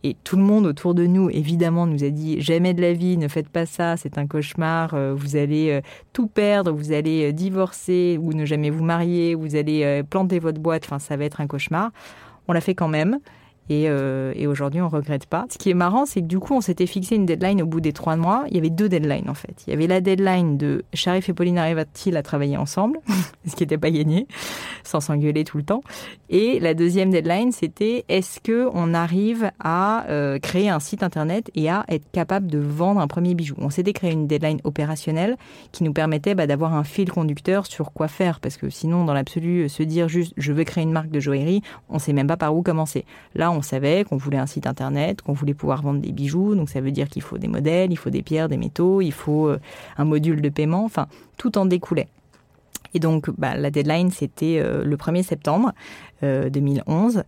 Et 0.02 0.16
tout 0.24 0.36
le 0.36 0.42
monde 0.42 0.66
autour 0.66 0.94
de 0.94 1.06
nous, 1.06 1.30
évidemment, 1.30 1.86
nous 1.86 2.04
a 2.04 2.10
dit 2.10 2.40
jamais 2.40 2.74
de 2.74 2.80
la 2.80 2.92
vie, 2.92 3.16
ne 3.16 3.28
faites 3.28 3.48
pas 3.48 3.66
ça, 3.66 3.96
c'est 3.96 4.18
un 4.18 4.26
cauchemar, 4.26 4.94
euh, 4.94 5.14
vous 5.16 5.36
allez 5.36 5.70
euh, 5.70 5.80
tout 6.12 6.26
perdre, 6.26 6.70
vous 6.70 6.92
allez 6.92 7.32
divorcer 7.32 8.18
ou 8.20 8.32
ne 8.32 8.44
jamais 8.44 8.70
vous 8.70 8.84
marier, 8.84 9.34
vous 9.34 9.56
allez 9.56 10.02
planter 10.08 10.38
votre 10.38 10.60
boîte, 10.60 10.84
enfin 10.84 10.98
ça 10.98 11.16
va 11.16 11.24
être 11.24 11.40
un 11.40 11.46
cauchemar. 11.46 11.90
On 12.46 12.52
l'a 12.52 12.60
fait 12.60 12.74
quand 12.74 12.88
même. 12.88 13.18
Et, 13.68 13.86
euh, 13.88 14.32
et 14.36 14.46
aujourd'hui, 14.46 14.80
on 14.80 14.88
regrette 14.88 15.26
pas. 15.26 15.46
Ce 15.50 15.58
qui 15.58 15.70
est 15.70 15.74
marrant, 15.74 16.06
c'est 16.06 16.20
que 16.20 16.26
du 16.26 16.38
coup, 16.38 16.54
on 16.54 16.60
s'était 16.60 16.86
fixé 16.86 17.16
une 17.16 17.26
deadline 17.26 17.62
au 17.62 17.66
bout 17.66 17.80
des 17.80 17.92
trois 17.92 18.16
mois. 18.16 18.44
Il 18.48 18.54
y 18.54 18.58
avait 18.58 18.70
deux 18.70 18.88
deadlines 18.88 19.28
en 19.28 19.34
fait. 19.34 19.64
Il 19.66 19.70
y 19.70 19.72
avait 19.72 19.86
la 19.86 20.00
deadline 20.00 20.56
de 20.56 20.84
Sharif 20.94 21.28
et 21.28 21.32
Pauline 21.32 21.58
arrivent-ils 21.58 22.16
à 22.16 22.22
travailler 22.22 22.56
ensemble, 22.56 23.00
ce 23.46 23.56
qui 23.56 23.62
n'était 23.62 23.78
pas 23.78 23.90
gagné, 23.90 24.26
sans 24.84 25.00
s'engueuler 25.00 25.44
tout 25.44 25.56
le 25.56 25.64
temps. 25.64 25.82
Et 26.30 26.60
la 26.60 26.74
deuxième 26.74 27.10
deadline, 27.10 27.52
c'était 27.52 28.04
est-ce 28.08 28.40
que 28.40 28.68
on 28.72 28.94
arrive 28.94 29.50
à 29.60 30.06
euh, 30.10 30.38
créer 30.38 30.68
un 30.68 30.80
site 30.80 31.02
internet 31.02 31.50
et 31.54 31.68
à 31.68 31.84
être 31.88 32.10
capable 32.12 32.46
de 32.46 32.58
vendre 32.58 33.00
un 33.00 33.06
premier 33.08 33.34
bijou? 33.34 33.54
On 33.58 33.70
s'était 33.70 33.92
créé 33.92 34.12
une 34.12 34.26
deadline 34.26 34.60
opérationnelle 34.64 35.36
qui 35.72 35.84
nous 35.84 35.92
permettait 35.92 36.34
bah, 36.34 36.46
d'avoir 36.46 36.74
un 36.74 36.84
fil 36.84 37.10
conducteur 37.10 37.66
sur 37.66 37.92
quoi 37.92 38.08
faire, 38.08 38.40
parce 38.40 38.56
que 38.56 38.70
sinon, 38.70 39.04
dans 39.04 39.14
l'absolu, 39.14 39.68
se 39.68 39.82
dire 39.82 40.08
juste 40.08 40.34
je 40.36 40.52
veux 40.52 40.64
créer 40.64 40.84
une 40.84 40.92
marque 40.92 41.10
de 41.10 41.20
joaillerie, 41.20 41.62
on 41.88 41.98
sait 41.98 42.12
même 42.12 42.26
pas 42.26 42.36
par 42.36 42.54
où 42.54 42.62
commencer. 42.62 43.04
Là, 43.34 43.50
savait 43.62 44.04
qu'on 44.04 44.16
voulait 44.16 44.38
un 44.38 44.46
site 44.46 44.66
internet, 44.66 45.22
qu'on 45.22 45.32
voulait 45.32 45.54
pouvoir 45.54 45.82
vendre 45.82 46.00
des 46.00 46.12
bijoux. 46.12 46.54
Donc 46.54 46.68
ça 46.68 46.80
veut 46.80 46.92
dire 46.92 47.08
qu'il 47.08 47.22
faut 47.22 47.38
des 47.38 47.48
modèles, 47.48 47.92
il 47.92 47.96
faut 47.96 48.10
des 48.10 48.22
pierres, 48.22 48.48
des 48.48 48.56
métaux, 48.56 49.00
il 49.00 49.12
faut 49.12 49.48
euh, 49.48 49.58
un 49.98 50.04
module 50.04 50.42
de 50.42 50.48
paiement. 50.48 50.84
Enfin, 50.84 51.06
tout 51.36 51.58
en 51.58 51.66
découlait. 51.66 52.08
Et 52.94 52.98
donc, 52.98 53.28
bah, 53.36 53.56
la 53.56 53.70
deadline, 53.70 54.10
c'était 54.10 54.58
euh, 54.58 54.84
le 54.84 54.96
1er 54.96 55.22
septembre 55.22 55.72
2011. 56.22 57.24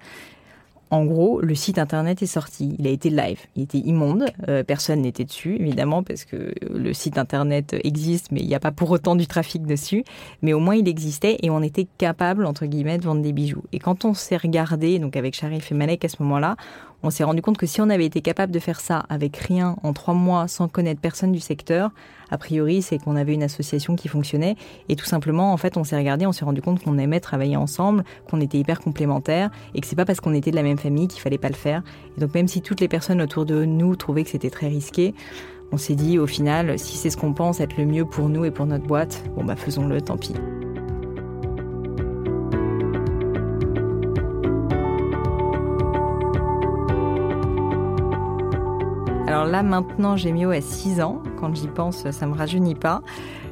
Euh, 0.92 0.96
en 0.96 1.04
gros, 1.04 1.40
le 1.40 1.54
site 1.54 1.78
internet 1.78 2.22
est 2.22 2.26
sorti. 2.26 2.74
Il 2.78 2.86
a 2.86 2.90
été 2.90 3.10
live. 3.10 3.40
Il 3.56 3.62
était 3.62 3.78
immonde. 3.78 4.26
personne 4.66 5.02
n'était 5.02 5.24
dessus, 5.24 5.56
évidemment, 5.56 6.02
parce 6.02 6.24
que 6.24 6.52
le 6.70 6.92
site 6.92 7.18
internet 7.18 7.76
existe, 7.84 8.32
mais 8.32 8.40
il 8.40 8.46
n'y 8.46 8.54
a 8.54 8.60
pas 8.60 8.72
pour 8.72 8.90
autant 8.90 9.14
du 9.14 9.26
trafic 9.26 9.66
dessus. 9.66 10.04
Mais 10.42 10.52
au 10.52 10.60
moins, 10.60 10.76
il 10.76 10.88
existait 10.88 11.38
et 11.42 11.50
on 11.50 11.62
était 11.62 11.86
capable, 11.98 12.46
entre 12.46 12.66
guillemets, 12.66 12.98
de 12.98 13.04
vendre 13.04 13.22
des 13.22 13.32
bijoux. 13.32 13.62
Et 13.72 13.78
quand 13.78 14.04
on 14.04 14.14
s'est 14.14 14.36
regardé, 14.36 14.98
donc 14.98 15.16
avec 15.16 15.34
Sharif 15.34 15.70
et 15.70 15.74
Malek 15.74 16.04
à 16.04 16.08
ce 16.08 16.22
moment-là, 16.22 16.56
on 17.02 17.10
s'est 17.10 17.24
rendu 17.24 17.42
compte 17.42 17.58
que 17.58 17.66
si 17.66 17.80
on 17.80 17.90
avait 17.90 18.04
été 18.04 18.20
capable 18.20 18.52
de 18.52 18.58
faire 18.58 18.80
ça 18.80 19.04
avec 19.08 19.36
rien 19.36 19.76
en 19.82 19.92
trois 19.92 20.14
mois 20.14 20.48
sans 20.48 20.68
connaître 20.68 21.00
personne 21.00 21.32
du 21.32 21.40
secteur, 21.40 21.90
a 22.30 22.38
priori 22.38 22.82
c'est 22.82 22.98
qu'on 22.98 23.16
avait 23.16 23.34
une 23.34 23.42
association 23.42 23.94
qui 23.94 24.08
fonctionnait 24.08 24.56
et 24.88 24.96
tout 24.96 25.04
simplement 25.04 25.52
en 25.52 25.56
fait 25.56 25.76
on 25.76 25.84
s'est 25.84 25.96
regardé, 25.96 26.26
on 26.26 26.32
s'est 26.32 26.44
rendu 26.44 26.60
compte 26.60 26.82
qu'on 26.82 26.98
aimait 26.98 27.20
travailler 27.20 27.56
ensemble, 27.56 28.04
qu'on 28.28 28.40
était 28.40 28.58
hyper 28.58 28.80
complémentaires 28.80 29.50
et 29.74 29.80
que 29.80 29.86
c'est 29.86 29.96
pas 29.96 30.04
parce 30.04 30.20
qu'on 30.20 30.34
était 30.34 30.50
de 30.50 30.56
la 30.56 30.62
même 30.62 30.78
famille 30.78 31.08
qu'il 31.08 31.20
fallait 31.20 31.38
pas 31.38 31.48
le 31.48 31.54
faire. 31.54 31.82
Et 32.16 32.20
donc 32.20 32.34
même 32.34 32.48
si 32.48 32.62
toutes 32.62 32.80
les 32.80 32.88
personnes 32.88 33.22
autour 33.22 33.46
de 33.46 33.64
nous 33.64 33.94
trouvaient 33.96 34.24
que 34.24 34.30
c'était 34.30 34.50
très 34.50 34.68
risqué, 34.68 35.14
on 35.70 35.76
s'est 35.76 35.94
dit 35.94 36.18
au 36.18 36.26
final 36.26 36.78
si 36.78 36.96
c'est 36.96 37.10
ce 37.10 37.16
qu'on 37.16 37.32
pense 37.32 37.60
être 37.60 37.76
le 37.76 37.86
mieux 37.86 38.04
pour 38.04 38.28
nous 38.28 38.44
et 38.44 38.50
pour 38.50 38.66
notre 38.66 38.86
boîte, 38.86 39.22
bon 39.36 39.44
bah 39.44 39.56
faisons-le, 39.56 40.00
tant 40.00 40.16
pis. 40.16 40.34
Alors 49.28 49.44
là, 49.44 49.62
maintenant, 49.62 50.16
Gémio 50.16 50.48
a 50.52 50.62
6 50.62 51.02
ans. 51.02 51.22
Quand 51.38 51.54
j'y 51.54 51.68
pense, 51.68 52.10
ça 52.10 52.26
me 52.26 52.32
rajeunit 52.32 52.74
pas. 52.74 53.02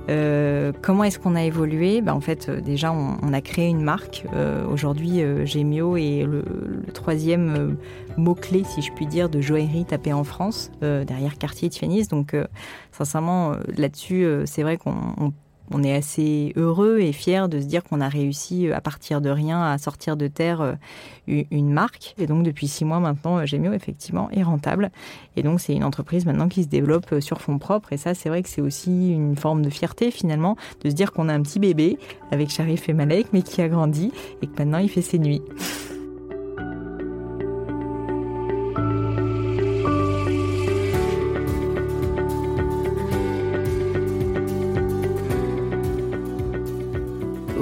Euh, 0.08 0.72
comment 0.80 1.04
est-ce 1.04 1.18
qu'on 1.18 1.34
a 1.34 1.44
évolué? 1.44 2.00
Ben, 2.00 2.14
En 2.14 2.22
fait, 2.22 2.48
euh, 2.48 2.62
déjà, 2.62 2.92
on, 2.92 3.30
a 3.34 3.40
créé 3.42 3.68
une 3.68 3.82
marque. 3.82 4.24
Euh, 4.32 4.66
aujourd'hui, 4.66 5.20
Gémio 5.44 5.98
est 5.98 6.24
le, 6.26 6.44
troisième 6.94 7.76
mot-clé, 8.16 8.64
si 8.64 8.80
je 8.80 8.90
puis 8.90 9.06
dire, 9.06 9.28
de 9.28 9.42
joaillerie 9.42 9.84
tapée 9.84 10.14
en 10.14 10.24
France, 10.24 10.70
derrière 10.80 11.36
Cartier 11.36 11.66
et 11.66 11.70
Tiffany's. 11.70 12.08
Donc, 12.08 12.34
sincèrement, 12.90 13.52
là-dessus, 13.76 14.26
c'est 14.46 14.62
vrai 14.62 14.78
qu'on 14.78 15.30
on 15.70 15.82
est 15.82 15.94
assez 15.94 16.52
heureux 16.56 16.98
et 17.00 17.12
fier 17.12 17.48
de 17.48 17.60
se 17.60 17.66
dire 17.66 17.82
qu'on 17.82 18.00
a 18.00 18.08
réussi 18.08 18.70
à 18.70 18.80
partir 18.80 19.20
de 19.20 19.30
rien 19.30 19.62
à 19.62 19.78
sortir 19.78 20.16
de 20.16 20.28
terre 20.28 20.60
euh, 20.60 20.74
une 21.26 21.72
marque. 21.72 22.14
Et 22.18 22.26
donc 22.26 22.44
depuis 22.44 22.68
six 22.68 22.84
mois 22.84 23.00
maintenant, 23.00 23.38
euh, 23.38 23.46
Gemio 23.46 23.72
effectivement 23.72 24.30
est 24.30 24.42
rentable. 24.42 24.90
Et 25.36 25.42
donc 25.42 25.60
c'est 25.60 25.74
une 25.74 25.84
entreprise 25.84 26.24
maintenant 26.26 26.48
qui 26.48 26.62
se 26.62 26.68
développe 26.68 27.12
euh, 27.12 27.20
sur 27.20 27.40
fonds 27.40 27.58
propres. 27.58 27.92
Et 27.92 27.96
ça, 27.96 28.14
c'est 28.14 28.28
vrai 28.28 28.42
que 28.42 28.48
c'est 28.48 28.60
aussi 28.60 29.12
une 29.12 29.36
forme 29.36 29.62
de 29.62 29.70
fierté 29.70 30.10
finalement 30.10 30.56
de 30.82 30.90
se 30.90 30.94
dire 30.94 31.12
qu'on 31.12 31.28
a 31.28 31.34
un 31.34 31.42
petit 31.42 31.58
bébé 31.58 31.98
avec 32.30 32.50
Sharif 32.50 32.88
et 32.88 32.92
Malek, 32.92 33.28
mais 33.32 33.42
qui 33.42 33.60
a 33.62 33.68
grandi 33.68 34.12
et 34.42 34.46
que 34.46 34.56
maintenant 34.58 34.78
il 34.78 34.88
fait 34.88 35.02
ses 35.02 35.18
nuits. 35.18 35.42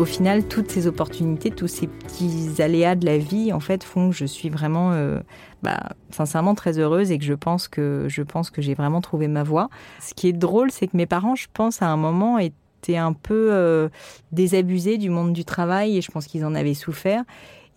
Au 0.05 0.07
final, 0.07 0.47
toutes 0.47 0.71
ces 0.71 0.87
opportunités, 0.87 1.51
tous 1.51 1.67
ces 1.67 1.87
petits 1.87 2.61
aléas 2.61 2.95
de 2.95 3.07
la 3.07 3.17
vie, 3.17 3.55
en 3.55 3.61
fait, 3.61 3.83
font 3.83 4.11
que 4.11 4.15
je 4.15 4.27
suis 4.27 4.51
vraiment, 4.51 4.93
euh, 4.93 5.21
bah, 5.63 5.81
sincèrement, 6.11 6.55
très 6.55 6.79
heureuse 6.79 7.11
et 7.11 7.17
que 7.17 7.25
je 7.25 7.33
pense 7.33 7.69
que 7.69 8.05
je 8.09 8.21
pense 8.21 8.51
que 8.51 8.61
j'ai 8.61 8.75
vraiment 8.75 9.01
trouvé 9.01 9.29
ma 9.29 9.43
voie. 9.43 9.71
Ce 10.03 10.13
qui 10.13 10.29
est 10.29 10.35
drôle, 10.35 10.71
c'est 10.71 10.89
que 10.89 10.97
mes 10.99 11.07
parents, 11.07 11.37
je 11.37 11.47
pense, 11.51 11.81
à 11.81 11.87
un 11.87 11.97
moment, 11.97 12.39
étaient 12.39 12.99
un 12.99 13.15
peu 13.15 13.49
euh, 13.51 13.89
désabusés 14.31 14.99
du 14.99 15.09
monde 15.09 15.33
du 15.33 15.47
travail 15.47 15.97
et 15.97 16.03
je 16.03 16.11
pense 16.11 16.27
qu'ils 16.27 16.45
en 16.45 16.55
avaient 16.55 16.75
souffert. 16.75 17.23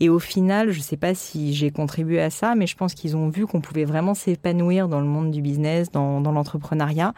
Et 0.02 0.10
au 0.10 0.20
final, 0.20 0.72
je 0.72 0.80
ne 0.80 0.84
sais 0.84 0.98
pas 0.98 1.16
si 1.16 1.54
j'ai 1.54 1.72
contribué 1.72 2.20
à 2.20 2.30
ça, 2.30 2.56
mais 2.56 2.68
je 2.68 2.76
pense 2.76 2.94
qu'ils 2.94 3.16
ont 3.16 3.30
vu 3.30 3.48
qu'on 3.48 3.62
pouvait 3.62 3.86
vraiment 3.86 4.16
s'épanouir 4.16 4.90
dans 4.90 5.00
le 5.00 5.08
monde 5.08 5.32
du 5.32 5.42
business, 5.42 5.92
dans, 5.92 6.20
l'entrepreneuriat, 6.20 7.14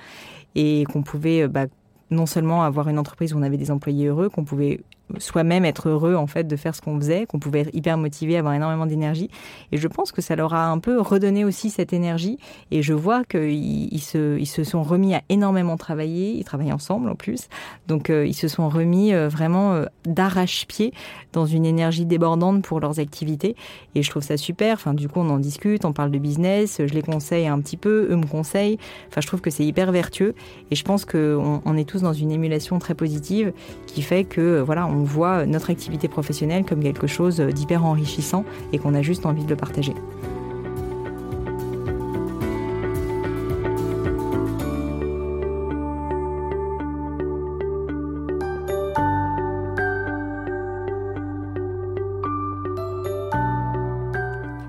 et 0.53 0.83
qu'on 0.83 1.01
pouvait 1.01 1.47
bah, 1.47 1.65
non 2.11 2.25
seulement 2.27 2.63
avoir 2.63 2.89
une 2.89 2.99
entreprise 2.99 3.33
où 3.33 3.39
on 3.39 3.41
avait 3.41 3.57
des 3.57 3.71
employés 3.71 4.07
heureux, 4.07 4.29
qu'on 4.29 4.43
pouvait 4.43 4.81
soi-même 5.17 5.65
être 5.65 5.89
heureux 5.89 6.15
en 6.15 6.27
fait 6.27 6.45
de 6.45 6.55
faire 6.55 6.75
ce 6.75 6.81
qu'on 6.81 6.97
faisait, 6.97 7.25
qu'on 7.25 7.39
pouvait 7.39 7.61
être 7.61 7.75
hyper 7.75 7.97
motivé, 7.97 8.37
avoir 8.37 8.53
énormément 8.53 8.85
d'énergie. 8.85 9.29
Et 9.71 9.77
je 9.77 9.87
pense 9.87 10.11
que 10.11 10.21
ça 10.21 10.35
leur 10.35 10.53
a 10.53 10.67
un 10.67 10.79
peu 10.79 10.99
redonné 11.01 11.45
aussi 11.45 11.69
cette 11.69 11.93
énergie. 11.93 12.37
Et 12.71 12.81
je 12.81 12.93
vois 12.93 13.23
qu'ils 13.23 13.93
ils 13.93 14.01
se, 14.01 14.37
ils 14.37 14.45
se 14.45 14.63
sont 14.63 14.83
remis 14.83 15.15
à 15.15 15.21
énormément 15.29 15.77
travailler. 15.77 16.33
Ils 16.33 16.43
travaillent 16.43 16.73
ensemble 16.73 17.09
en 17.09 17.15
plus. 17.15 17.47
Donc 17.87 18.09
euh, 18.09 18.25
ils 18.25 18.33
se 18.33 18.47
sont 18.47 18.69
remis 18.69 19.13
euh, 19.13 19.27
vraiment 19.27 19.73
euh, 19.73 19.85
d'arrache-pied 20.05 20.93
dans 21.33 21.45
une 21.45 21.65
énergie 21.65 22.05
débordante 22.05 22.63
pour 22.63 22.79
leurs 22.79 22.99
activités. 22.99 23.55
Et 23.95 24.03
je 24.03 24.09
trouve 24.09 24.23
ça 24.23 24.37
super. 24.37 24.75
Enfin, 24.75 24.93
du 24.93 25.07
coup, 25.07 25.19
on 25.19 25.29
en 25.29 25.39
discute, 25.39 25.85
on 25.85 25.93
parle 25.93 26.11
de 26.11 26.17
business. 26.17 26.81
Je 26.85 26.93
les 26.93 27.01
conseille 27.01 27.47
un 27.47 27.59
petit 27.59 27.77
peu, 27.77 28.07
eux 28.09 28.15
me 28.15 28.25
conseillent. 28.25 28.79
Enfin, 29.09 29.21
je 29.21 29.27
trouve 29.27 29.41
que 29.41 29.49
c'est 29.49 29.65
hyper 29.65 29.91
vertueux. 29.91 30.35
Et 30.71 30.75
je 30.75 30.83
pense 30.83 31.05
qu'on 31.05 31.61
on 31.63 31.77
est 31.77 31.87
tous 31.87 32.01
dans 32.01 32.13
une 32.13 32.31
émulation 32.31 32.79
très 32.79 32.95
positive 32.95 33.53
qui 33.87 34.01
fait 34.01 34.23
que 34.23 34.59
voilà, 34.59 34.87
on 34.87 34.98
on 34.99 35.03
voit 35.03 35.45
notre 35.45 35.69
activité 35.69 36.09
professionnelle 36.09 36.65
comme 36.65 36.83
quelque 36.83 37.07
chose 37.07 37.39
d'hyper 37.39 37.85
enrichissant 37.85 38.43
et 38.73 38.79
qu'on 38.79 38.93
a 38.93 39.01
juste 39.01 39.25
envie 39.25 39.45
de 39.45 39.49
le 39.49 39.55
partager. 39.55 39.93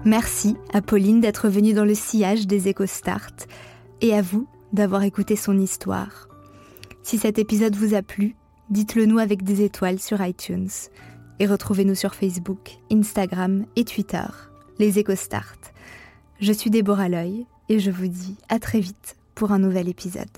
Merci 0.04 0.56
à 0.72 0.80
Pauline 0.80 1.20
d'être 1.20 1.48
venue 1.48 1.72
dans 1.72 1.84
le 1.84 1.94
sillage 1.94 2.46
des 2.46 2.70
EcoStart 2.70 3.46
et 4.00 4.14
à 4.14 4.22
vous 4.22 4.46
d'avoir 4.72 5.02
écouté 5.02 5.34
son 5.36 5.58
histoire. 5.58 6.28
Si 7.02 7.18
cet 7.18 7.38
épisode 7.38 7.76
vous 7.76 7.94
a 7.94 8.02
plu, 8.02 8.34
dites-le 8.70 9.06
nous 9.06 9.18
avec 9.18 9.42
des 9.42 9.62
étoiles 9.62 9.98
sur 9.98 10.24
iTunes 10.24 10.70
et 11.38 11.46
retrouvez-nous 11.46 11.94
sur 11.94 12.14
Facebook, 12.14 12.78
Instagram 12.90 13.66
et 13.76 13.84
Twitter, 13.84 14.26
les 14.78 14.98
EcoStart. 14.98 15.56
Je 16.40 16.52
suis 16.52 16.70
Déborah 16.70 17.08
Loy 17.08 17.46
et 17.68 17.78
je 17.78 17.90
vous 17.90 18.08
dis 18.08 18.36
à 18.48 18.58
très 18.58 18.80
vite 18.80 19.16
pour 19.34 19.52
un 19.52 19.58
nouvel 19.58 19.88
épisode. 19.88 20.28